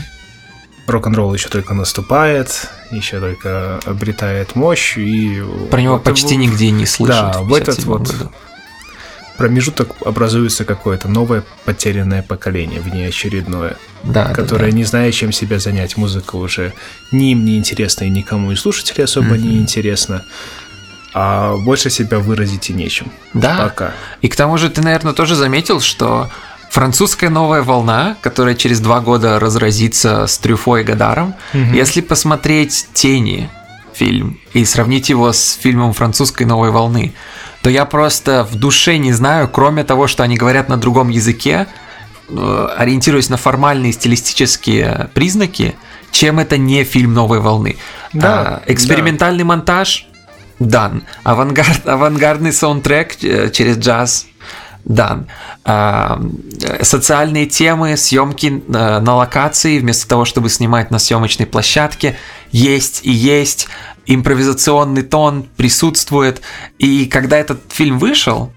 рок-н-ролл 0.87 1.35
еще 1.35 1.49
только 1.49 1.75
наступает, 1.75 2.69
еще 2.91 3.21
только 3.21 3.81
обретает 3.85 4.57
мощь, 4.57 4.97
и... 4.97 5.43
Про 5.71 5.81
него 5.81 5.99
почти 5.99 6.37
нигде 6.37 6.71
не 6.71 6.87
слышат. 6.87 7.33
Да, 7.33 7.41
в 7.41 7.53
этот 7.55 7.85
вот 7.85 8.07
году 8.07 8.31
промежуток 9.37 9.95
образуется 10.05 10.65
какое-то 10.65 11.09
новое 11.09 11.45
потерянное 11.65 12.23
поколение, 12.23 12.81
внеочередное, 12.81 13.77
да, 14.03 14.27
которое, 14.33 14.67
да, 14.67 14.71
да. 14.71 14.77
не 14.77 14.85
зная, 14.85 15.13
чем 15.13 15.33
себя 15.33 15.59
занять, 15.59 15.97
музыка 15.97 16.37
уже 16.37 16.73
ни 17.13 17.33
им 17.33 17.45
не 17.45 17.59
интересна 17.59 18.05
и 18.05 18.11
никому 18.11 18.53
и 18.53 18.57
слушателей 18.57 19.05
особо 19.05 19.35
mm-hmm. 19.35 19.43
не 19.43 19.59
интересно, 19.59 20.25
а 21.13 21.57
больше 21.57 21.91
себя 21.91 22.19
выразить 22.19 22.71
и 22.71 22.73
нечем. 22.73 23.11
Да. 23.33 23.59
Пока. 23.59 23.93
И 24.21 24.29
к 24.29 24.37
тому 24.37 24.59
же 24.59 24.69
ты, 24.71 24.83
наверное, 24.83 25.13
тоже 25.13 25.35
заметил, 25.35 25.81
что 25.81 26.31
французская 26.71 27.29
новая 27.29 27.63
волна, 27.63 28.17
которая 28.21 28.55
через 28.55 28.81
два 28.81 29.01
года 29.01 29.39
разразится 29.39 30.27
с 30.27 30.39
Трюфо 30.39 30.79
и 30.79 30.83
Гадаром. 30.83 31.35
Мгм. 31.53 31.73
Если 31.73 32.01
посмотреть 32.01 32.89
«Тени» 32.93 33.49
фильм 33.95 34.41
и 34.53 34.65
сравнить 34.65 35.09
его 35.09 35.33
с 35.33 35.53
фильмом 35.53 35.93
французской 35.93 36.43
новой 36.45 36.71
волны, 36.71 37.15
то 37.65 37.71
я 37.71 37.87
просто 37.87 38.45
в 38.45 38.57
душе 38.57 38.99
не 38.99 39.15
знаю, 39.15 39.49
кроме 39.49 39.85
того, 39.85 40.07
что 40.07 40.23
они 40.23 40.37
говорят 40.37 40.69
на 40.69 40.77
другом 40.77 41.09
языке, 41.09 41.67
э, 42.29 42.69
ориентируясь 42.77 43.31
на 43.31 43.39
формальные 43.39 43.95
стилистические 43.95 45.09
признаки, 45.15 45.75
чем 46.11 46.39
это 46.39 46.59
не 46.59 46.85
фильм 46.85 47.15
новой 47.15 47.41
волны. 47.41 47.79
Да, 48.13 48.29
А, 48.29 48.63
экспериментальный 48.67 49.45
монтаж 49.45 50.07
дан. 50.59 51.05
Авангард, 51.23 51.89
авангардный 51.89 52.53
саундтрек 52.53 53.17
э, 53.25 53.49
через 53.49 53.79
джаз 53.79 54.27
дан. 54.85 55.27
А, 55.65 56.21
социальные 56.83 57.47
темы, 57.47 57.97
съемки 57.97 58.63
э, 58.67 58.99
на 59.01 59.15
локации, 59.17 59.79
вместо 59.79 60.07
того, 60.09 60.25
чтобы 60.25 60.49
снимать 60.49 60.91
на 60.91 60.99
съемочной 60.99 61.47
площадке, 61.47 62.17
есть 62.51 63.01
и 63.05 63.11
есть. 63.11 63.69
Импровизационный 64.07 65.03
тон 65.03 65.47
присутствует. 65.57 66.43
И 66.79 67.07
когда 67.07 67.39
этот 67.39 67.61
фильм 67.73 67.99
вышел, 67.99 68.53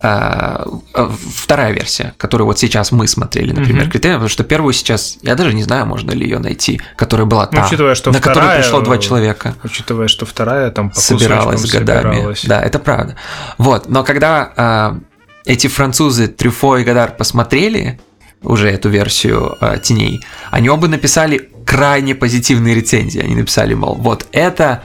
э, 0.00 0.64
э, 0.94 1.08
вторая 1.34 1.72
версия, 1.72 2.14
которую 2.18 2.46
вот 2.46 2.58
сейчас 2.58 2.92
мы 2.92 3.08
смотрели, 3.08 3.52
например, 3.52 3.82
Мгм. 3.84 3.90
критерием, 3.90 4.18
потому 4.18 4.28
что 4.28 4.44
первую 4.44 4.72
сейчас, 4.72 5.18
я 5.22 5.34
даже 5.34 5.52
не 5.54 5.62
знаю, 5.64 5.86
можно 5.86 6.12
ли 6.12 6.24
ее 6.24 6.38
найти, 6.38 6.80
которая 6.96 7.26
была 7.26 7.48
Ну, 7.50 7.58
та, 7.58 7.66
учитывая, 7.66 7.94
что 7.94 8.12
на 8.12 8.18
которую 8.18 8.42
вторая, 8.44 8.60
пришло 8.62 8.80
два 8.82 8.98
человека 8.98 9.54
Учитывая, 9.64 10.06
что 10.08 10.26
вторая 10.26 10.70
там 10.70 10.90
по 10.90 11.00
собиралась 11.00 11.68
годами. 11.68 12.14
собиралась. 12.14 12.44
Да, 12.44 12.62
это 12.62 12.78
правда. 12.78 13.16
Вот, 13.58 13.88
но 13.88 14.04
когда 14.04 15.00
эти 15.44 15.66
французы 15.66 16.28
Трюфо 16.28 16.78
и 16.78 16.84
Гадар 16.84 17.16
посмотрели 17.16 18.00
уже 18.42 18.68
эту 18.68 18.88
версию 18.88 19.56
а, 19.60 19.78
теней, 19.78 20.22
они 20.50 20.68
оба 20.68 20.88
написали 20.88 21.50
крайне 21.64 22.14
позитивные 22.14 22.74
рецензии. 22.74 23.20
Они 23.20 23.34
написали, 23.34 23.74
мол, 23.74 23.94
вот 23.94 24.26
это 24.32 24.82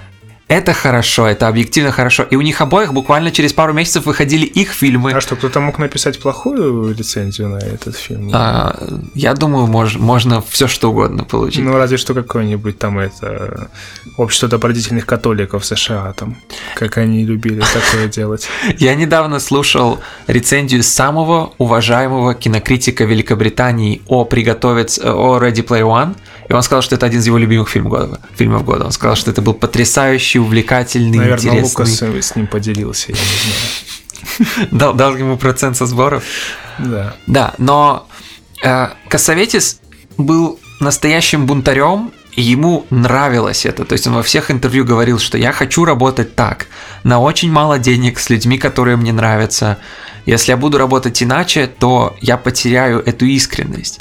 это 0.49 0.73
хорошо, 0.73 1.27
это 1.27 1.47
объективно 1.47 1.91
хорошо. 1.91 2.23
И 2.23 2.35
у 2.35 2.41
них 2.41 2.59
обоих 2.59 2.91
буквально 2.91 3.29
через 3.31 3.53
пару 3.53 3.71
месяцев 3.71 4.07
выходили 4.07 4.45
их 4.45 4.71
фильмы. 4.71 5.11
А 5.11 5.21
что, 5.21 5.35
кто-то 5.35 5.59
мог 5.59 5.77
написать 5.77 6.19
плохую 6.19 6.95
рецензию 6.95 7.49
на 7.49 7.57
этот 7.57 7.95
фильм? 7.95 8.31
А, 8.33 8.75
я 9.13 9.35
думаю, 9.35 9.67
мож- 9.67 9.99
можно 9.99 10.41
все 10.41 10.67
что 10.67 10.89
угодно 10.89 11.23
получить. 11.23 11.63
Ну, 11.63 11.77
разве 11.77 11.97
что 11.97 12.15
какое-нибудь 12.15 12.79
там 12.79 12.97
это 12.97 13.69
общество 14.17 14.49
добродетельных 14.49 15.05
католиков 15.05 15.63
США, 15.63 16.13
там, 16.13 16.35
как 16.75 16.97
они 16.97 17.23
любили 17.25 17.61
такое 17.61 18.07
делать. 18.17 18.47
Я 18.79 18.95
недавно 18.95 19.39
слушал 19.39 19.99
рецензию 20.25 20.81
самого 20.81 21.53
уважаемого 21.59 22.33
кинокритика 22.33 23.03
Великобритании 23.05 24.01
о 24.07 24.25
приготовец 24.25 24.97
о 24.97 25.37
Ready 25.39 25.63
Player 25.63 25.83
One, 25.83 26.15
и 26.49 26.53
он 26.53 26.63
сказал, 26.63 26.81
что 26.81 26.95
это 26.95 27.05
один 27.05 27.19
из 27.19 27.27
его 27.27 27.37
любимых 27.37 27.69
фильмов 27.69 27.91
года. 27.91 28.19
Фильмов 28.35 28.65
года. 28.65 28.85
Он 28.85 28.91
сказал, 28.91 29.15
что 29.15 29.29
это 29.29 29.41
был 29.41 29.53
потрясающий, 29.53 30.39
увлекательный, 30.39 31.19
Наверное, 31.19 31.59
интересный. 31.59 32.09
Лукас 32.09 32.27
с 32.27 32.35
ним 32.35 32.47
поделился, 32.47 33.11
я 33.11 33.17
не 33.17 33.23
знаю. 33.23 34.69
Дал, 34.71 34.93
дал 34.93 35.15
ему 35.15 35.37
процент 35.37 35.77
со 35.77 35.85
сборов. 35.85 36.23
Да. 36.79 37.15
Да, 37.27 37.53
но 37.57 38.07
э, 38.63 38.89
Кассаветис 39.07 39.79
был 40.17 40.59
настоящим 40.79 41.45
бунтарем, 41.45 42.11
и 42.33 42.41
ему 42.41 42.85
нравилось 42.89 43.65
это. 43.65 43.85
То 43.85 43.93
есть 43.93 44.07
он 44.07 44.13
во 44.13 44.23
всех 44.23 44.49
интервью 44.49 44.85
говорил, 44.85 45.19
что 45.19 45.37
я 45.37 45.51
хочу 45.51 45.85
работать 45.85 46.35
так, 46.35 46.67
на 47.03 47.19
очень 47.19 47.51
мало 47.51 47.79
денег, 47.79 48.19
с 48.19 48.29
людьми, 48.29 48.57
которые 48.57 48.97
мне 48.97 49.13
нравятся. 49.13 49.77
Если 50.25 50.51
я 50.51 50.57
буду 50.57 50.77
работать 50.77 51.21
иначе, 51.21 51.67
то 51.67 52.15
я 52.21 52.37
потеряю 52.37 53.03
эту 53.05 53.25
искренность. 53.25 53.99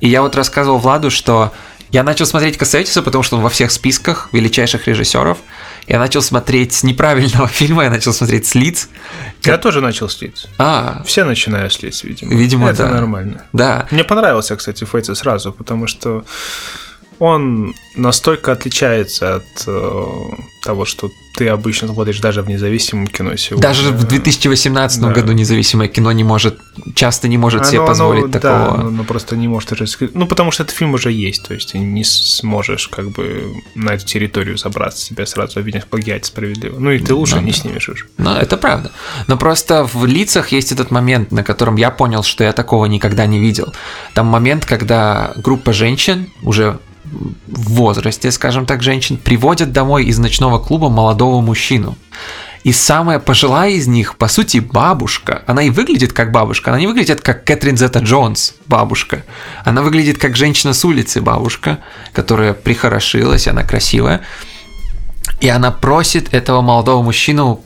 И 0.00 0.08
я 0.08 0.22
вот 0.22 0.34
рассказывал 0.36 0.78
Владу, 0.78 1.10
что 1.10 1.52
я 1.92 2.02
начал 2.02 2.26
смотреть 2.26 2.56
Кассаветиса, 2.56 3.02
потому 3.02 3.22
что 3.24 3.36
он 3.36 3.42
во 3.42 3.48
всех 3.48 3.70
списках 3.70 4.28
величайших 4.32 4.86
режиссеров. 4.86 5.38
Я 5.86 5.98
начал 5.98 6.22
смотреть 6.22 6.72
с 6.72 6.82
неправильного 6.84 7.48
фильма, 7.58 7.84
я 7.84 7.90
начал 7.90 8.12
смотреть 8.12 8.46
с 8.46 8.54
лиц. 8.54 8.88
Я 9.42 9.58
тоже 9.58 9.80
начал 9.80 10.08
слиться. 10.08 10.48
А, 10.58 11.02
Все 11.04 11.24
начинают 11.24 11.72
слиться, 11.72 12.06
видимо. 12.06 12.32
Видимо, 12.34 12.68
Это 12.70 12.84
да. 12.84 12.90
нормально. 12.90 13.44
да. 13.52 13.86
Мне 13.90 14.04
понравился, 14.04 14.54
кстати, 14.56 14.84
Фейца 14.84 15.14
сразу, 15.14 15.52
потому 15.52 15.86
что 15.86 16.24
он 17.20 17.74
настолько 17.94 18.50
отличается 18.52 19.36
от 19.36 19.64
э, 19.66 20.04
того, 20.62 20.84
что 20.86 21.10
ты 21.36 21.48
обычно 21.48 21.86
смотришь 21.88 22.18
даже 22.20 22.42
в 22.42 22.48
независимом 22.48 23.06
кино 23.06 23.36
сегодня. 23.36 23.62
Даже 23.62 23.90
в 23.92 24.04
2018 24.04 25.00
Да. 25.00 25.12
году 25.12 25.32
независимое 25.32 25.86
кино 25.88 26.12
не 26.12 26.24
может, 26.24 26.58
часто 26.94 27.28
не 27.28 27.38
может 27.38 27.66
себе 27.66 27.78
Оно- 27.78 27.86
позволить 27.86 28.24
оно, 28.24 28.32
такого. 28.32 28.76
Да, 28.78 28.84
оно 28.88 29.04
просто 29.04 29.36
не 29.36 29.48
может 29.48 29.70
уже... 29.72 29.84
Ну, 30.14 30.26
потому 30.26 30.50
что 30.50 30.62
этот 30.64 30.74
фильм 30.74 30.94
уже 30.94 31.12
есть, 31.12 31.46
то 31.46 31.54
есть 31.54 31.72
ты 31.72 31.78
не 31.78 32.04
сможешь 32.04 32.88
как 32.88 33.10
бы 33.10 33.52
на 33.74 33.90
эту 33.90 34.06
территорию 34.06 34.56
забраться, 34.56 35.06
тебя 35.06 35.26
сразу 35.26 35.60
обвинять 35.60 35.84
в 35.84 35.86
плагиате 35.88 36.24
справедливо. 36.24 36.78
Ну, 36.78 36.90
и 36.90 36.98
ты 36.98 37.14
лучше 37.14 37.36
Ну 37.36 37.42
не 37.42 37.52
снимешь 37.52 37.88
уже. 37.88 38.06
Но 38.18 38.36
это 38.36 38.56
правда. 38.56 38.90
Но 39.28 39.36
просто 39.36 39.84
в 39.84 40.06
лицах 40.06 40.52
есть 40.52 40.72
этот 40.72 40.90
момент, 40.90 41.32
на 41.32 41.44
котором 41.44 41.76
я 41.76 41.90
понял, 41.90 42.22
что 42.22 42.44
я 42.44 42.52
такого 42.52 42.86
никогда 42.86 43.26
не 43.26 43.38
видел. 43.38 43.72
Там 44.14 44.26
момент, 44.26 44.64
когда 44.64 45.32
группа 45.36 45.72
женщин, 45.72 46.30
уже 46.42 46.78
в 47.04 47.72
возрасте, 47.72 48.30
скажем 48.30 48.66
так, 48.66 48.82
женщин, 48.82 49.16
приводят 49.16 49.72
домой 49.72 50.04
из 50.04 50.18
ночного 50.18 50.58
клуба 50.58 50.88
молодого 50.88 51.40
мужчину. 51.40 51.96
И 52.62 52.72
самая 52.72 53.18
пожилая 53.18 53.70
из 53.70 53.86
них, 53.86 54.16
по 54.16 54.28
сути, 54.28 54.58
бабушка. 54.58 55.42
Она 55.46 55.62
и 55.62 55.70
выглядит 55.70 56.12
как 56.12 56.30
бабушка. 56.30 56.70
Она 56.70 56.80
не 56.80 56.86
выглядит 56.86 57.22
как 57.22 57.44
Кэтрин 57.44 57.76
Зета 57.76 58.00
Джонс, 58.00 58.54
бабушка. 58.66 59.24
Она 59.64 59.82
выглядит 59.82 60.18
как 60.18 60.36
женщина 60.36 60.74
с 60.74 60.84
улицы, 60.84 61.22
бабушка, 61.22 61.78
которая 62.12 62.52
прихорошилась, 62.52 63.48
она 63.48 63.62
красивая. 63.62 64.20
И 65.40 65.48
она 65.48 65.70
просит 65.70 66.34
этого 66.34 66.60
молодого 66.60 67.02
мужчину 67.02 67.62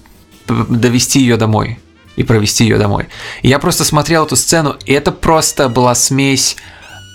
довести 0.46 1.20
ее 1.20 1.36
домой 1.36 1.80
и 2.14 2.22
провести 2.22 2.64
ее 2.64 2.78
домой. 2.78 3.08
И 3.42 3.48
я 3.48 3.58
просто 3.58 3.84
смотрел 3.84 4.26
эту 4.26 4.36
сцену, 4.36 4.76
и 4.84 4.92
это 4.92 5.10
просто 5.10 5.68
была 5.68 5.96
смесь 5.96 6.56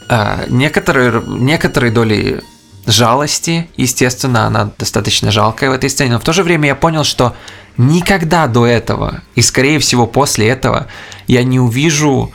э, 0.09 0.45
некоторой, 0.49 1.23
некоторой 1.25 1.91
доли 1.91 2.41
жалости, 2.85 3.69
естественно, 3.77 4.45
она 4.45 4.71
достаточно 4.77 5.31
жалкая 5.31 5.69
в 5.69 5.73
этой 5.73 5.89
сцене, 5.89 6.13
но 6.13 6.19
в 6.19 6.23
то 6.23 6.33
же 6.33 6.43
время 6.43 6.67
я 6.67 6.75
понял, 6.75 7.03
что 7.03 7.35
никогда 7.77 8.47
до 8.47 8.65
этого, 8.65 9.21
и 9.35 9.41
скорее 9.41 9.79
всего 9.79 10.07
после 10.07 10.47
этого, 10.47 10.87
я 11.27 11.43
не 11.43 11.59
увижу 11.59 12.31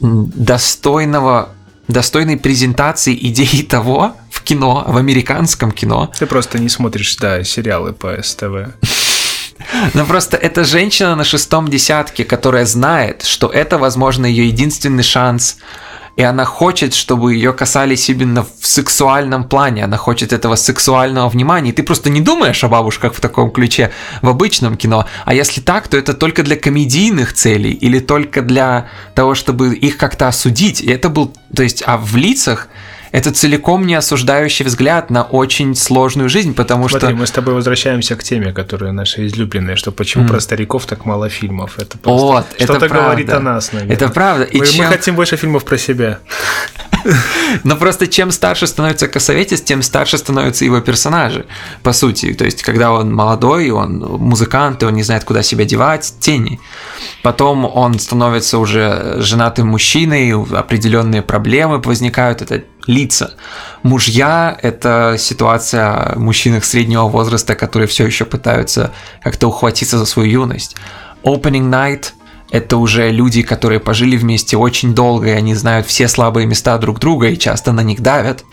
достойного 0.00 1.50
достойной 1.88 2.36
презентации 2.36 3.16
идеи 3.28 3.62
того 3.68 4.16
в 4.30 4.42
кино, 4.42 4.84
в 4.86 4.96
американском 4.96 5.70
кино, 5.70 6.10
Ты 6.18 6.26
просто 6.26 6.58
не 6.58 6.68
смотришь, 6.68 7.16
да, 7.16 7.44
сериалы 7.44 7.92
по 7.92 8.20
СТВ. 8.22 8.74
Ну 9.94 10.04
просто 10.04 10.36
это 10.36 10.64
женщина 10.64 11.14
на 11.14 11.24
шестом 11.24 11.68
десятке, 11.68 12.24
которая 12.24 12.66
знает, 12.66 13.22
что 13.22 13.48
это, 13.48 13.78
возможно, 13.78 14.26
ее 14.26 14.48
единственный 14.48 15.04
шанс, 15.04 15.58
и 16.16 16.22
она 16.22 16.44
хочет, 16.44 16.94
чтобы 16.94 17.34
ее 17.34 17.52
касались 17.52 18.08
именно 18.08 18.44
в 18.44 18.66
сексуальном 18.66 19.44
плане, 19.44 19.84
она 19.84 19.96
хочет 19.96 20.32
этого 20.32 20.56
сексуального 20.56 21.28
внимания, 21.28 21.70
и 21.70 21.72
ты 21.72 21.82
просто 21.82 22.10
не 22.10 22.20
думаешь 22.20 22.62
о 22.64 22.68
бабушках 22.68 23.14
в 23.14 23.20
таком 23.20 23.50
ключе 23.50 23.90
в 24.22 24.28
обычном 24.28 24.76
кино, 24.76 25.06
а 25.24 25.34
если 25.34 25.60
так, 25.60 25.88
то 25.88 25.96
это 25.96 26.14
только 26.14 26.42
для 26.42 26.56
комедийных 26.56 27.32
целей 27.32 27.72
или 27.72 27.98
только 27.98 28.42
для 28.42 28.88
того, 29.14 29.34
чтобы 29.34 29.74
их 29.74 29.96
как-то 29.96 30.28
осудить, 30.28 30.80
и 30.80 30.90
это 30.90 31.08
был, 31.08 31.32
то 31.54 31.62
есть, 31.62 31.82
а 31.86 31.96
в 31.96 32.16
лицах 32.16 32.68
это 33.14 33.30
целиком 33.30 33.86
не 33.86 33.94
осуждающий 33.94 34.64
взгляд 34.64 35.08
на 35.08 35.22
очень 35.22 35.76
сложную 35.76 36.28
жизнь, 36.28 36.52
потому 36.52 36.88
Смотри, 36.88 37.10
что... 37.10 37.16
мы 37.16 37.26
с 37.28 37.30
тобой 37.30 37.54
возвращаемся 37.54 38.16
к 38.16 38.24
теме, 38.24 38.52
которая 38.52 38.90
наша 38.90 39.24
излюбленная, 39.24 39.76
что 39.76 39.92
почему 39.92 40.24
Мгм. 40.24 40.32
про 40.32 40.40
стариков 40.40 40.84
так 40.86 41.04
мало 41.04 41.28
фильмов. 41.28 41.78
Это 41.78 41.96
просто 41.96 42.26
Вот, 42.26 42.44
это 42.56 42.64
что-то 42.64 42.88
правда. 42.88 43.04
говорит 43.06 43.30
о 43.30 43.38
нас, 43.38 43.72
наверное. 43.72 43.94
Это 43.94 44.08
правда. 44.08 44.42
И 44.42 44.56
мы, 44.58 44.64
мы 44.66 44.66
чем- 44.66 44.86
хотим 44.86 45.14
больше 45.14 45.36
фильмов 45.36 45.64
про 45.64 45.78
себя. 45.78 46.18
Но 47.64 47.76
просто 47.76 48.06
чем 48.06 48.30
старше 48.30 48.66
становится 48.66 49.08
Косоветис, 49.08 49.60
тем 49.60 49.82
старше 49.82 50.18
становятся 50.18 50.64
его 50.64 50.80
персонажи, 50.80 51.46
по 51.82 51.92
сути. 51.92 52.32
То 52.34 52.44
есть, 52.44 52.62
когда 52.62 52.92
он 52.92 53.12
молодой, 53.12 53.70
он 53.70 53.98
музыкант, 53.98 54.82
и 54.82 54.86
он 54.86 54.94
не 54.94 55.02
знает, 55.02 55.24
куда 55.24 55.42
себя 55.42 55.64
девать, 55.64 56.14
тени. 56.20 56.60
Потом 57.22 57.64
он 57.64 57.98
становится 57.98 58.58
уже 58.58 59.16
женатым 59.18 59.68
мужчиной, 59.68 60.32
определенные 60.32 61.22
проблемы 61.22 61.78
возникают, 61.78 62.42
это 62.42 62.64
лица. 62.86 63.34
Мужья– 63.82 64.58
это 64.62 65.16
ситуация 65.18 66.12
о 66.12 66.18
мужчинах 66.18 66.64
среднего 66.64 67.04
возраста, 67.04 67.54
которые 67.54 67.88
все 67.88 68.06
еще 68.06 68.24
пытаются 68.24 68.92
как-то 69.22 69.48
ухватиться 69.48 69.98
за 69.98 70.06
свою 70.06 70.30
юность. 70.30 70.76
Opening 71.22 71.70
Night– 71.70 72.12
это 72.54 72.76
уже 72.76 73.10
люди, 73.10 73.42
которые 73.42 73.80
пожили 73.80 74.16
вместе 74.16 74.56
очень 74.56 74.94
долго, 74.94 75.26
и 75.26 75.32
они 75.32 75.56
знают 75.56 75.88
все 75.88 76.06
слабые 76.06 76.46
места 76.46 76.78
друг 76.78 77.00
друга 77.00 77.26
и 77.30 77.36
часто 77.36 77.72
на 77.72 77.80
них 77.80 78.00
давят. 78.00 78.44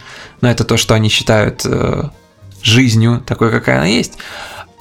Но 0.41 0.49
это 0.49 0.63
то, 0.63 0.75
что 0.75 0.95
они 0.95 1.07
считают 1.07 1.61
э, 1.65 2.09
жизнью, 2.63 3.21
такой, 3.23 3.51
какая 3.51 3.77
она 3.77 3.85
есть. 3.85 4.17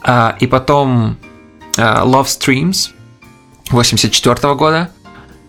А, 0.03 0.35
и 0.41 0.47
потом 0.47 1.19
а, 1.77 2.03
Love 2.07 2.29
Streams 2.29 2.93
84 3.69 4.55
года. 4.55 4.91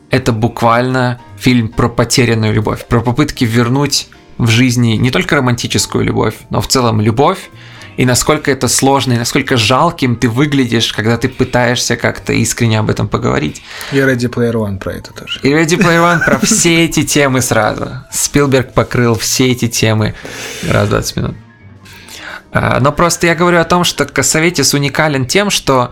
это 0.10 0.34
буквально 0.34 1.21
фильм 1.38 1.69
про 1.69 1.88
потерянную 1.88 2.53
любовь, 2.53 2.86
про 2.88 2.99
попытки 2.99 3.45
вернуть 3.45 4.10
в 4.38 4.49
жизни 4.49 4.97
не 4.97 5.12
только 5.12 5.38
романтическую 5.38 6.03
любовь, 6.03 6.36
но 6.49 6.60
в 6.60 6.67
целом 6.67 6.99
любовь, 6.99 7.49
и 8.02 8.06
насколько 8.06 8.50
это 8.50 8.68
сложно, 8.68 9.14
и 9.14 9.18
насколько 9.18 9.58
жалким 9.58 10.16
ты 10.16 10.28
выглядишь, 10.28 10.92
когда 10.92 11.20
ты 11.20 11.30
пытаешься 11.30 11.96
как-то 11.96 12.34
искренне 12.34 12.80
об 12.80 12.90
этом 12.90 13.08
поговорить. 13.08 13.62
И 13.92 13.98
Ready 13.98 14.28
Player 14.28 14.54
One 14.54 14.80
про 14.80 14.94
это 14.94 15.14
тоже. 15.14 15.40
И 15.44 15.50
Ready 15.50 15.78
Player 15.78 16.02
One 16.02 16.26
про 16.26 16.40
все 16.40 16.84
эти 16.84 17.04
темы 17.04 17.44
сразу. 17.44 17.90
Спилберг 18.12 18.74
покрыл 18.74 19.14
все 19.14 19.52
эти 19.52 19.68
темы 19.68 20.16
раз 20.68 20.88
в 20.88 20.90
20 20.90 21.16
минут. 21.18 21.36
А, 22.52 22.80
но 22.80 22.92
просто 22.92 23.28
я 23.28 23.36
говорю 23.36 23.60
о 23.60 23.66
том, 23.66 23.84
что 23.84 24.06
Косоветис 24.06 24.74
уникален 24.74 25.28
тем, 25.28 25.52
что 25.52 25.92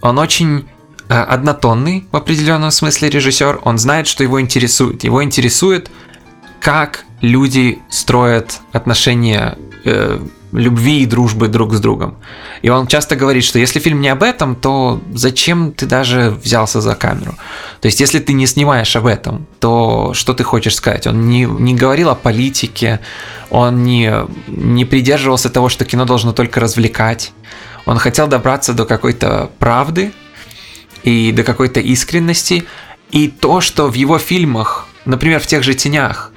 он 0.00 0.18
очень 0.18 0.66
а, 1.10 1.24
однотонный 1.24 2.08
в 2.10 2.16
определенном 2.16 2.70
смысле 2.70 3.10
режиссер. 3.10 3.60
Он 3.64 3.76
знает, 3.76 4.06
что 4.06 4.22
его 4.22 4.40
интересует. 4.40 5.04
Его 5.04 5.22
интересует, 5.22 5.90
как 6.62 7.04
люди 7.20 7.78
строят 7.90 8.60
отношения 8.72 9.58
э, 9.84 10.18
любви 10.52 11.02
и 11.02 11.06
дружбы 11.06 11.48
друг 11.48 11.74
с 11.74 11.80
другом. 11.80 12.16
И 12.60 12.68
он 12.68 12.86
часто 12.86 13.16
говорит, 13.16 13.44
что 13.44 13.58
если 13.58 13.80
фильм 13.80 14.00
не 14.00 14.08
об 14.08 14.22
этом, 14.22 14.54
то 14.54 15.00
зачем 15.14 15.72
ты 15.72 15.86
даже 15.86 16.30
взялся 16.30 16.80
за 16.80 16.94
камеру? 16.94 17.34
То 17.80 17.86
есть, 17.86 18.00
если 18.00 18.18
ты 18.18 18.34
не 18.34 18.46
снимаешь 18.46 18.94
об 18.96 19.06
этом, 19.06 19.46
то 19.58 20.12
что 20.14 20.34
ты 20.34 20.44
хочешь 20.44 20.76
сказать? 20.76 21.06
Он 21.06 21.28
не, 21.28 21.44
не 21.44 21.74
говорил 21.74 22.10
о 22.10 22.14
политике, 22.14 23.00
он 23.50 23.82
не, 23.82 24.12
не 24.46 24.84
придерживался 24.84 25.50
того, 25.50 25.68
что 25.68 25.84
кино 25.84 26.04
должно 26.04 26.32
только 26.32 26.60
развлекать. 26.60 27.32
Он 27.86 27.98
хотел 27.98 28.28
добраться 28.28 28.74
до 28.74 28.84
какой-то 28.84 29.50
правды 29.58 30.12
и 31.02 31.32
до 31.32 31.44
какой-то 31.44 31.80
искренности. 31.80 32.64
И 33.10 33.28
то, 33.28 33.60
что 33.60 33.88
в 33.88 33.94
его 33.94 34.18
фильмах, 34.18 34.86
например, 35.04 35.40
в 35.40 35.46
тех 35.46 35.62
же 35.62 35.74
«Тенях», 35.74 36.32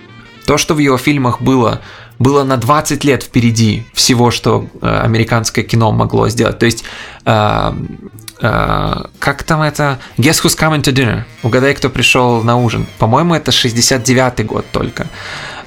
то, 0.45 0.58
что 0.58 0.73
в 0.73 0.78
его 0.78 0.97
фильмах 0.97 1.41
было 1.41 1.82
было 2.19 2.43
на 2.43 2.58
20 2.58 3.04
лет 3.04 3.23
впереди 3.23 3.86
всего, 3.93 4.32
что 4.32 4.67
э, 4.82 5.01
американское 5.04 5.63
кино 5.63 5.91
могло 5.91 6.30
сделать. 6.30 6.60
То 6.60 6.65
есть, 6.65 6.84
э, 7.25 7.73
э, 8.41 9.04
как 9.19 9.43
там 9.43 9.62
это? 9.62 9.99
Guess 10.17 10.43
who's 10.43 10.58
coming 10.58 10.82
to 10.82 10.93
dinner? 10.93 11.23
Угадай, 11.43 11.73
кто 11.73 11.89
пришел 11.89 12.43
на 12.43 12.58
ужин. 12.58 12.88
По-моему, 12.99 13.36
это 13.36 13.51
69-й 13.51 14.43
год 14.43 14.65
только, 14.71 15.08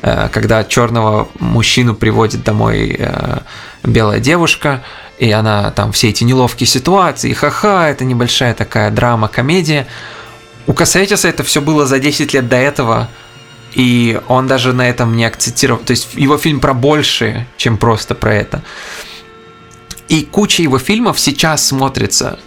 э, 0.02 0.28
когда 0.32 0.64
черного 0.64 1.28
мужчину 1.38 1.94
приводит 1.94 2.44
домой 2.44 2.96
э, 2.98 3.38
белая 3.84 4.20
девушка, 4.20 4.82
и 5.18 5.30
она 5.32 5.70
там 5.72 5.92
все 5.92 6.10
эти 6.10 6.24
неловкие 6.24 6.66
ситуации, 6.66 7.32
ха-ха, 7.32 7.88
это 7.88 8.04
небольшая 8.04 8.54
такая 8.54 8.90
драма, 8.90 9.28
комедия. 9.28 9.86
У 10.66 10.72
Кассетиса 10.74 11.28
это 11.28 11.42
все 11.42 11.60
было 11.60 11.86
за 11.86 11.98
10 11.98 12.34
лет 12.34 12.48
до 12.48 12.56
этого, 12.56 13.08
и 13.74 14.20
он 14.28 14.46
даже 14.46 14.72
на 14.72 14.88
этом 14.88 15.16
не 15.16 15.24
акцентировал. 15.24 15.80
То 15.80 15.92
есть 15.92 16.08
его 16.14 16.38
фильм 16.38 16.60
про 16.60 16.74
большее, 16.74 17.46
чем 17.56 17.76
просто 17.76 18.14
про 18.14 18.34
это. 18.34 18.62
И 20.08 20.24
куча 20.24 20.62
его 20.62 20.78
фильмов 20.78 21.20
сейчас 21.20 21.66
смотрится 21.66 22.38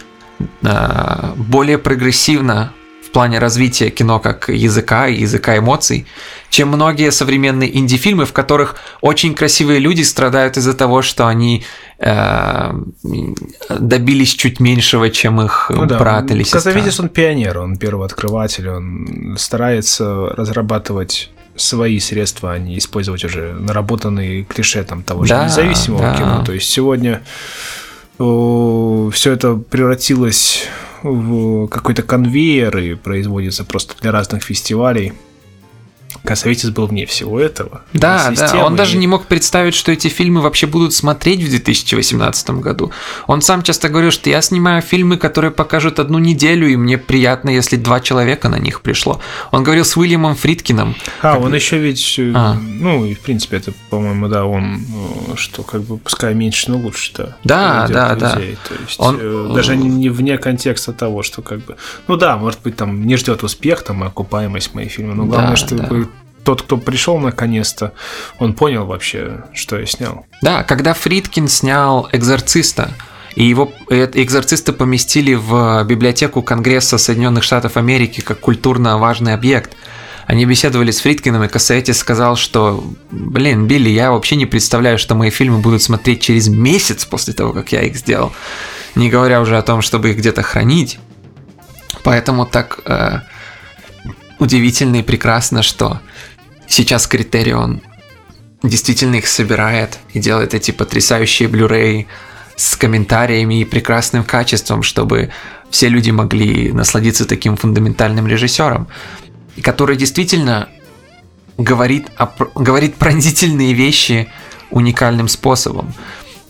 э, 0.63 1.33
более 1.35 1.77
прогрессивно 1.77 2.73
плане 3.11 3.39
развития 3.39 3.89
кино 3.89 4.19
как 4.19 4.49
языка 4.49 5.07
и 5.07 5.21
языка 5.21 5.57
эмоций, 5.57 6.05
чем 6.49 6.69
многие 6.69 7.11
современные 7.11 7.77
инди-фильмы, 7.77 8.25
в 8.25 8.33
которых 8.33 8.75
очень 9.01 9.33
красивые 9.33 9.79
люди 9.79 10.01
страдают 10.01 10.57
из-за 10.57 10.73
того, 10.73 11.01
что 11.01 11.27
они 11.27 11.63
э, 11.99 12.71
добились 13.69 14.33
чуть 14.35 14.59
меньшего, 14.59 15.09
чем 15.09 15.41
их 15.41 15.71
ну, 15.73 15.85
да. 15.85 15.99
брат 15.99 16.31
или 16.31 16.43
сестра. 16.43 16.59
Казавидис, 16.59 16.99
он 16.99 17.09
пионер, 17.09 17.59
он 17.59 17.77
первооткрыватель, 17.77 18.69
он 18.69 19.35
старается 19.37 20.27
разрабатывать 20.37 21.29
свои 21.55 21.99
средства, 21.99 22.53
а 22.53 22.59
не 22.59 22.77
использовать 22.77 23.23
уже 23.23 23.53
наработанные 23.53 24.43
клише 24.43 24.83
там 24.83 25.03
того 25.03 25.25
же 25.25 25.29
да, 25.29 25.45
независимого 25.45 26.01
да. 26.01 26.17
кино. 26.17 26.43
То 26.45 26.53
есть 26.53 26.69
сегодня 26.69 27.21
все 28.17 29.31
это 29.31 29.55
превратилось 29.55 30.67
в 31.03 31.67
какой-то 31.67 32.03
конвейер 32.03 32.77
и 32.77 32.95
производится 32.95 33.63
просто 33.63 33.95
для 34.01 34.11
разных 34.11 34.43
фестивалей. 34.43 35.13
Косоветис 36.23 36.69
был 36.69 36.85
вне 36.85 37.05
всего 37.05 37.39
этого. 37.39 37.81
Да, 37.93 38.31
да, 38.35 38.65
он 38.65 38.75
даже 38.75 38.97
не 38.97 39.07
мог 39.07 39.25
представить, 39.25 39.73
что 39.73 39.91
эти 39.91 40.07
фильмы 40.07 40.41
вообще 40.41 40.67
будут 40.67 40.93
смотреть 40.93 41.41
в 41.43 41.49
2018 41.49 42.49
году. 42.51 42.91
Он 43.25 43.41
сам 43.41 43.63
часто 43.63 43.89
говорил, 43.89 44.11
что 44.11 44.29
я 44.29 44.41
снимаю 44.41 44.81
фильмы, 44.83 45.17
которые 45.17 45.51
покажут 45.51 45.99
одну 45.99 46.19
неделю, 46.19 46.67
и 46.67 46.75
мне 46.75 46.97
приятно, 46.99 47.49
если 47.49 47.75
два 47.75 47.99
человека 48.01 48.49
на 48.49 48.59
них 48.59 48.81
пришло. 48.81 49.19
Он 49.51 49.63
говорил 49.63 49.83
с 49.83 49.97
Уильямом 49.97 50.35
Фридкиным. 50.35 50.95
А, 51.21 51.39
он 51.39 51.55
еще 51.55 51.79
ведь, 51.79 52.19
э, 52.19 52.31
а. 52.35 52.53
ну, 52.53 53.05
и 53.05 53.15
в 53.15 53.21
принципе, 53.21 53.57
это, 53.57 53.73
по-моему, 53.89 54.27
да, 54.27 54.45
он, 54.45 54.75
э, 54.75 55.35
что 55.35 55.63
как 55.63 55.81
бы, 55.81 55.97
пускай 55.97 56.35
меньше, 56.35 56.69
но 56.69 56.77
лучше, 56.77 57.13
да. 57.17 57.37
Да, 57.43 57.87
да, 57.87 58.15
да. 58.15 58.31
То 58.33 58.41
есть, 58.41 58.99
он... 58.99 59.17
Э, 59.19 59.51
даже 59.55 59.75
не 59.75 60.09
вне 60.09 60.37
контекста 60.37 60.93
того, 60.93 61.23
что 61.23 61.41
как 61.41 61.59
бы, 61.65 61.77
ну 62.07 62.15
да, 62.15 62.37
может 62.37 62.61
быть, 62.61 62.75
там 62.75 63.07
не 63.07 63.15
ждет 63.15 63.43
успех, 63.43 63.83
там, 63.83 64.03
окупаемость 64.03 64.75
моих 64.75 64.91
фильмов, 64.91 65.15
но 65.15 65.25
главное, 65.25 65.51
да, 65.51 65.55
чтобы 65.55 65.77
да 65.79 66.10
тот, 66.43 66.63
кто 66.63 66.77
пришел 66.77 67.17
наконец-то, 67.19 67.93
он 68.39 68.53
понял 68.53 68.85
вообще, 68.85 69.43
что 69.53 69.79
я 69.79 69.85
снял. 69.85 70.25
Да, 70.41 70.63
когда 70.63 70.93
Фридкин 70.93 71.47
снял 71.47 72.09
«Экзорциста», 72.11 72.91
и 73.35 73.45
его 73.45 73.71
экзорциста 73.89 74.73
поместили 74.73 75.33
в 75.35 75.83
библиотеку 75.85 76.41
Конгресса 76.41 76.97
Соединенных 76.97 77.43
Штатов 77.43 77.77
Америки 77.77 78.19
как 78.19 78.39
культурно 78.41 78.97
важный 78.97 79.33
объект. 79.33 79.75
Они 80.27 80.45
беседовали 80.45 80.91
с 80.91 80.99
Фридкиным, 80.99 81.43
и 81.43 81.47
Кассаэти 81.47 81.91
сказал, 81.91 82.35
что, 82.35 82.83
блин, 83.09 83.67
Билли, 83.67 83.89
я 83.89 84.11
вообще 84.11 84.35
не 84.35 84.45
представляю, 84.45 84.97
что 84.97 85.15
мои 85.15 85.29
фильмы 85.29 85.59
будут 85.59 85.81
смотреть 85.81 86.21
через 86.21 86.47
месяц 86.47 87.05
после 87.05 87.33
того, 87.33 87.53
как 87.53 87.71
я 87.71 87.81
их 87.81 87.95
сделал. 87.95 88.31
Не 88.95 89.09
говоря 89.09 89.41
уже 89.41 89.57
о 89.57 89.61
том, 89.61 89.81
чтобы 89.81 90.11
их 90.11 90.17
где-то 90.17 90.41
хранить. 90.41 90.99
Поэтому 92.03 92.45
так 92.45 92.79
э, 92.85 93.19
удивительно 94.39 94.97
и 94.97 95.03
прекрасно, 95.03 95.63
что 95.63 95.99
сейчас 96.71 97.05
Критерион 97.05 97.81
действительно 98.63 99.15
их 99.15 99.27
собирает 99.27 99.99
и 100.13 100.19
делает 100.19 100.53
эти 100.53 100.71
потрясающие 100.71 101.49
Blu-ray 101.49 102.05
с 102.55 102.75
комментариями 102.75 103.61
и 103.61 103.65
прекрасным 103.65 104.23
качеством, 104.23 104.83
чтобы 104.83 105.31
все 105.69 105.89
люди 105.89 106.11
могли 106.11 106.71
насладиться 106.71 107.25
таким 107.25 107.57
фундаментальным 107.57 108.27
режиссером, 108.27 108.87
который 109.61 109.97
действительно 109.97 110.69
говорит, 111.57 112.07
о, 112.17 112.29
говорит 112.55 112.95
пронзительные 112.95 113.73
вещи 113.73 114.29
уникальным 114.69 115.27
способом. 115.27 115.93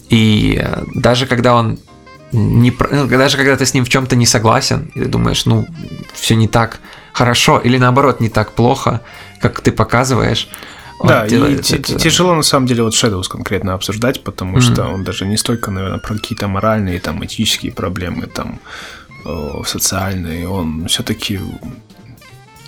И 0.09 0.59
э, 0.61 0.83
даже 0.95 1.25
когда 1.25 1.55
он 1.55 1.79
не, 2.31 2.71
даже 2.71 3.37
когда 3.37 3.57
ты 3.57 3.65
с 3.65 3.73
ним 3.73 3.85
в 3.85 3.89
чем-то 3.89 4.15
не 4.15 4.25
согласен, 4.25 4.91
и 4.95 4.99
ты 4.99 5.05
думаешь, 5.05 5.45
ну, 5.45 5.65
все 6.13 6.35
не 6.35 6.47
так 6.47 6.79
хорошо, 7.13 7.59
или 7.59 7.77
наоборот, 7.77 8.19
не 8.19 8.29
так 8.29 8.53
плохо, 8.53 9.01
как 9.39 9.61
ты 9.61 9.71
показываешь. 9.71 10.47
Да, 11.03 11.25
и 11.25 11.35
это... 11.35 11.99
тяжело 11.99 12.35
на 12.35 12.43
самом 12.43 12.67
деле 12.67 12.83
вот 12.83 12.93
Shadows 12.93 13.27
конкретно 13.27 13.73
обсуждать, 13.73 14.23
потому 14.23 14.57
mm-hmm. 14.57 14.73
что 14.73 14.87
он 14.87 15.03
даже 15.03 15.25
не 15.25 15.37
столько, 15.37 15.71
наверное, 15.71 15.99
про 15.99 16.13
какие-то 16.13 16.47
моральные, 16.47 16.99
там, 16.99 17.25
этические 17.25 17.71
проблемы, 17.71 18.27
там, 18.27 18.59
о, 19.25 19.63
социальные, 19.65 20.47
он 20.47 20.87
все-таки 20.87 21.39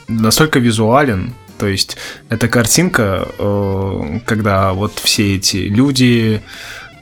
настолько 0.07 0.59
визуален, 0.59 1.33
то 1.59 1.67
есть 1.67 1.97
эта 2.29 2.47
картинка, 2.47 3.27
когда 4.25 4.73
вот 4.73 4.99
все 4.99 5.35
эти 5.35 5.57
люди 5.57 6.41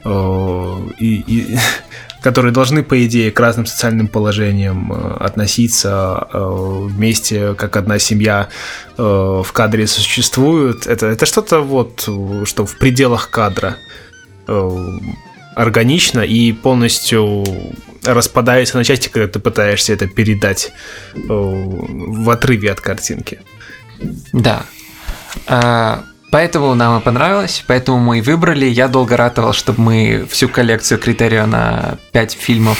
и, 0.04 1.24
и 1.26 1.58
которые 2.22 2.52
должны, 2.52 2.82
по 2.82 3.04
идее, 3.04 3.30
к 3.30 3.40
разным 3.40 3.66
социальным 3.66 4.08
положениям 4.08 4.92
э, 4.92 5.16
относиться 5.18 6.28
э, 6.32 6.38
вместе, 6.86 7.54
как 7.54 7.76
одна 7.76 7.98
семья 7.98 8.48
э, 8.96 9.02
в 9.02 9.52
кадре 9.52 9.86
существует. 9.86 10.86
Это, 10.86 11.06
это 11.06 11.26
что-то 11.26 11.60
вот, 11.60 12.08
что 12.44 12.66
в 12.66 12.78
пределах 12.78 13.30
кадра 13.30 13.76
органично 15.54 16.20
и 16.20 16.52
полностью 16.52 17.44
распадается 18.04 18.76
на 18.76 18.84
части, 18.84 19.08
когда 19.08 19.28
ты 19.28 19.38
пытаешься 19.38 19.92
это 19.92 20.08
передать 20.08 20.72
в 21.14 22.28
отрыве 22.28 22.72
от 22.72 22.80
картинки. 22.80 23.40
Да. 24.32 24.64
А, 25.46 26.02
Поэтому 26.32 26.74
нам 26.74 26.98
и 26.98 27.02
понравилось, 27.02 27.62
поэтому 27.66 27.98
мы 27.98 28.18
и 28.18 28.22
выбрали. 28.22 28.64
Я 28.64 28.88
долго 28.88 29.18
ратовал, 29.18 29.52
чтобы 29.52 29.82
мы 29.82 30.26
всю 30.30 30.48
коллекцию 30.48 30.98
критерия 30.98 31.44
на 31.44 31.98
5 32.12 32.32
фильмов 32.32 32.78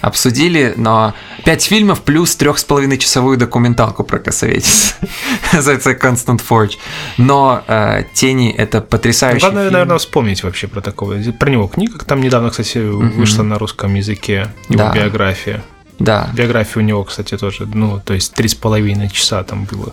обсудили, 0.00 0.72
но 0.78 1.12
5 1.44 1.62
фильмов 1.62 2.00
плюс 2.00 2.34
трех 2.36 2.56
с 2.56 2.64
половиной 2.64 2.96
часовую 2.96 3.36
документалку 3.36 4.02
про 4.02 4.18
Косоветис. 4.18 4.96
Называется 5.52 5.90
Constant 5.90 6.40
Forge. 6.48 6.78
Но 7.18 7.62
э, 7.68 8.04
Тени 8.14 8.50
это 8.50 8.80
потрясающий 8.80 9.40
Главное, 9.40 9.64
фильм. 9.64 9.72
наверное, 9.74 9.98
вспомнить 9.98 10.42
вообще 10.42 10.66
про 10.66 10.80
такого. 10.80 11.16
Про 11.38 11.50
него 11.50 11.66
книга 11.66 11.98
там 11.98 12.22
недавно, 12.22 12.48
кстати, 12.48 12.78
вышла 12.78 13.42
на 13.42 13.58
русском 13.58 13.94
языке, 13.94 14.48
его 14.70 14.90
биография. 14.94 15.62
Да. 15.98 16.30
Биография 16.34 16.82
у 16.82 16.84
него, 16.84 17.04
кстати, 17.04 17.36
тоже, 17.36 17.66
ну, 17.66 18.00
то 18.04 18.14
есть 18.14 18.34
три 18.34 18.48
с 18.48 18.54
половиной 18.54 19.08
часа 19.08 19.42
там 19.44 19.64
было 19.64 19.92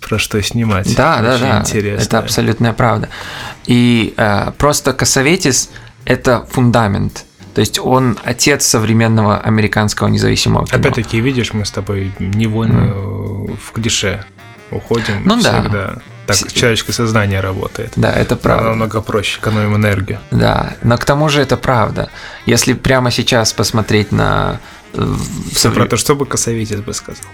про 0.00 0.18
что 0.18 0.40
снимать. 0.42 0.94
Да, 0.96 1.20
да, 1.20 1.34
Очень 1.34 1.44
да. 1.44 1.60
Интересно. 1.60 2.04
Это 2.04 2.18
абсолютная 2.18 2.72
правда. 2.72 3.08
И 3.66 4.14
э, 4.16 4.52
просто 4.58 4.92
Касаветис– 4.92 5.70
это 6.04 6.46
фундамент. 6.50 7.24
То 7.54 7.60
есть 7.60 7.78
он 7.78 8.18
отец 8.24 8.64
современного 8.66 9.38
американского 9.38 10.08
независимого 10.08 10.66
кино. 10.66 10.78
Опять-таки, 10.78 11.20
видишь, 11.20 11.52
мы 11.52 11.64
с 11.64 11.70
тобой 11.70 12.12
невольно 12.18 12.94
в 12.94 13.72
клише 13.74 14.24
уходим. 14.70 15.22
Ну 15.24 15.40
да. 15.40 15.60
всегда. 15.60 15.94
Так 16.26 16.36
Вс- 16.36 16.54
человеческое 16.54 16.92
сознание 16.92 17.40
работает. 17.40 17.92
Да, 17.96 18.12
это 18.12 18.36
правда. 18.36 18.70
Намного 18.70 19.02
проще, 19.02 19.38
экономим 19.38 19.76
энергию. 19.76 20.20
Да, 20.30 20.74
но 20.82 20.96
к 20.96 21.04
тому 21.04 21.28
же 21.28 21.42
это 21.42 21.56
правда. 21.56 22.10
Если 22.46 22.72
прямо 22.74 23.10
сейчас 23.10 23.52
посмотреть 23.52 24.12
на 24.12 24.60
Все 25.52 25.70
про 25.70 25.86
то, 25.86 25.96
что 25.96 26.14
бы 26.14 26.26
Косоветец 26.26 26.80
бы 26.80 26.92
сказал. 26.92 27.24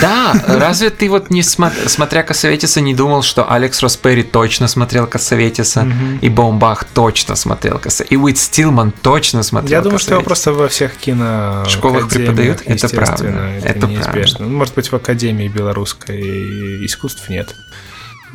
Да, 0.00 0.34
разве 0.46 0.90
ты 0.90 1.08
вот 1.08 1.30
не 1.30 1.42
смо- 1.42 1.88
смотря 1.88 2.22
Косоветиса 2.22 2.80
не 2.80 2.94
думал, 2.94 3.22
что 3.22 3.50
Алекс 3.50 3.80
Росперри 3.82 4.22
точно 4.22 4.68
смотрел 4.68 5.06
Косоветиса, 5.06 5.86
и 6.20 6.28
Бомбах 6.28 6.84
точно 6.84 7.36
смотрел 7.36 7.78
Косоветиса, 7.78 8.14
и 8.14 8.16
Уит 8.16 8.38
Стилман 8.38 8.92
точно 8.92 9.42
смотрел 9.42 9.78
Я 9.78 9.80
думаю, 9.80 9.98
что 9.98 10.14
его 10.14 10.22
просто 10.22 10.52
во 10.52 10.68
всех 10.68 10.96
кино 10.96 11.64
Школах 11.68 12.08
преподают, 12.08 12.62
это 12.64 12.88
правда, 12.88 13.24
Это, 13.24 13.68
это 13.68 13.86
неизбежно. 13.86 14.46
Ну, 14.46 14.56
Может 14.56 14.74
быть, 14.74 14.90
в 14.90 14.96
Академии 14.96 15.48
белорусской 15.48 16.84
искусств 16.84 17.28
нет. 17.28 17.54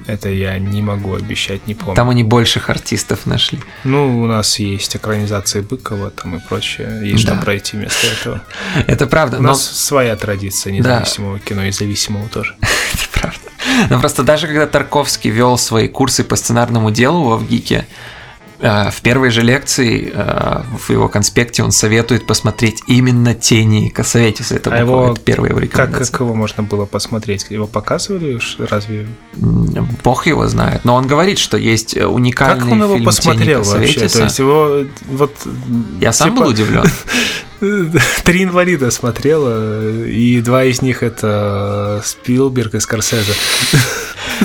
Это 0.07 0.29
я 0.29 0.57
не 0.59 0.81
могу 0.81 1.13
обещать, 1.13 1.67
не 1.67 1.75
помню. 1.75 1.95
Там 1.95 2.09
они 2.09 2.23
больших 2.23 2.69
артистов 2.69 3.25
нашли. 3.25 3.59
Ну, 3.83 4.21
у 4.21 4.25
нас 4.25 4.59
есть 4.59 4.95
экранизации 4.95 5.61
Быкова 5.61 6.09
там 6.11 6.35
и 6.35 6.39
прочее. 6.39 6.99
Есть 7.03 7.25
Да. 7.25 7.33
что 7.35 7.41
пройти 7.43 7.77
вместо 7.77 8.07
этого. 8.07 8.41
Это 8.87 9.07
правда, 9.07 9.37
У 9.37 9.41
но 9.41 9.49
нас 9.49 9.63
своя 9.63 10.15
традиция 10.15 10.73
независимого 10.73 11.39
кино 11.39 11.63
и 11.65 11.71
зависимого 11.71 12.27
тоже. 12.29 12.55
Это 12.93 13.19
правда. 13.19 13.39
Но 13.89 13.99
просто 13.99 14.23
даже 14.23 14.47
когда 14.47 14.67
Тарковский 14.67 15.29
вел 15.29 15.57
свои 15.57 15.87
курсы 15.87 16.23
по 16.23 16.35
сценарному 16.35 16.91
делу 16.91 17.23
во 17.25 17.37
ВГИКе, 17.37 17.75
э, 17.77 17.85
в 18.59 19.01
первой 19.01 19.31
же 19.31 19.41
лекции 19.41 20.11
э, 20.13 20.63
в 20.77 20.89
его 20.89 21.07
конспекте 21.07 21.63
он 21.63 21.71
советует 21.71 22.27
посмотреть 22.27 22.83
именно 22.87 23.33
«Тени 23.33 23.89
Косоветиса». 23.89 24.55
Это 24.55 24.71
А 24.71 24.79
его 24.79 24.97
буквально 24.97 25.19
первая 25.19 25.51
его 25.51 25.59
Как, 25.61 25.69
рекомендация. 25.69 26.11
как 26.11 26.21
его 26.21 26.33
можно 26.33 26.63
было 26.63 26.85
посмотреть? 26.85 27.45
Его 27.49 27.67
показывали? 27.67 28.35
уж? 28.35 28.57
Разве? 28.59 29.07
Бог 30.03 30.27
его 30.27 30.47
знает. 30.47 30.83
Но 30.83 30.95
он 30.95 31.07
говорит, 31.07 31.39
что 31.39 31.55
есть 31.55 31.95
э, 31.95 32.05
уникальный 32.05 32.63
Как 32.63 32.71
он 32.71 32.81
его 32.81 32.93
фильм 32.95 33.05
посмотрел 33.05 33.63
«Тени 33.63 33.73
вообще? 33.73 33.93
Косоветиса». 33.93 34.17
То 34.17 34.23
есть 34.25 34.39
его 34.39 34.83
вот... 35.07 35.33
Я 36.01 36.11
сам 36.11 36.31
типа, 36.31 36.41
был 36.41 36.49
удивлен. 36.49 36.83
Три 38.23 38.43
инвалида 38.43 38.89
смотрела, 38.89 40.05
и 40.05 40.39
два 40.41 40.63
из 40.63 40.81
них 40.81 41.03
это 41.03 42.01
Спилберг 42.05 42.75
и 42.75 42.79
Скорсезе. 42.79 43.33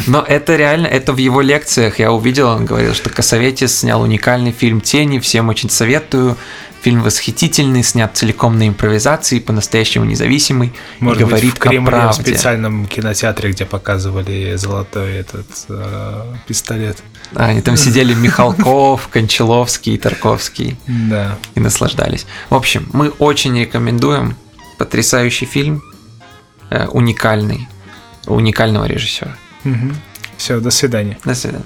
Но 0.07 0.22
это 0.26 0.57
реально, 0.57 0.87
это 0.87 1.12
в 1.12 1.16
его 1.16 1.40
лекциях 1.40 1.98
я 1.98 2.12
увидел, 2.12 2.48
он 2.48 2.64
говорил, 2.66 2.94
что 2.94 3.11
Косоветис 3.11 3.78
снял 3.80 4.02
уникальный 4.02 4.52
фильм 4.52 4.80
«Тени», 4.80 5.18
всем 5.18 5.48
очень 5.48 5.70
советую. 5.70 6.37
Фильм 6.83 7.02
восхитительный, 7.02 7.83
снят 7.83 8.14
целиком 8.14 8.59
на 8.59 8.68
импровизации, 8.68 9.38
по-настоящему 9.38 10.04
независимый, 10.04 10.74
Может 11.00 11.22
и 11.22 11.24
быть, 11.24 11.30
говорит 11.30 11.54
в 11.54 11.59
Кремле 11.59 11.96
о 11.96 12.12
в 12.12 12.14
специальном 12.14 12.87
кинотеатре, 12.87 13.52
где 13.52 13.64
показывали 13.64 14.54
золотой 14.57 15.14
этот 15.14 15.46
э, 15.70 16.22
пистолет. 16.46 17.02
А, 17.35 17.46
Они 17.46 17.62
там 17.62 17.78
сидели 17.78 18.12
Михалков, 18.24 19.09
Кончаловский, 19.09 19.96
Тарковский 19.96 20.76
Да. 20.87 21.38
и 21.54 21.61
наслаждались. 21.61 22.26
В 22.50 22.54
общем, 22.54 22.87
мы 22.92 23.09
очень 23.09 23.59
рекомендуем 23.59 24.37
потрясающий 24.76 25.46
фильм, 25.46 25.83
э, 26.68 26.87
уникальный, 26.88 27.66
уникального 28.26 28.85
режиссера. 28.85 29.35
Все, 30.37 30.61
до 30.61 30.70
свидания. 30.70 31.18
До 31.24 31.35
свидания. 31.35 31.64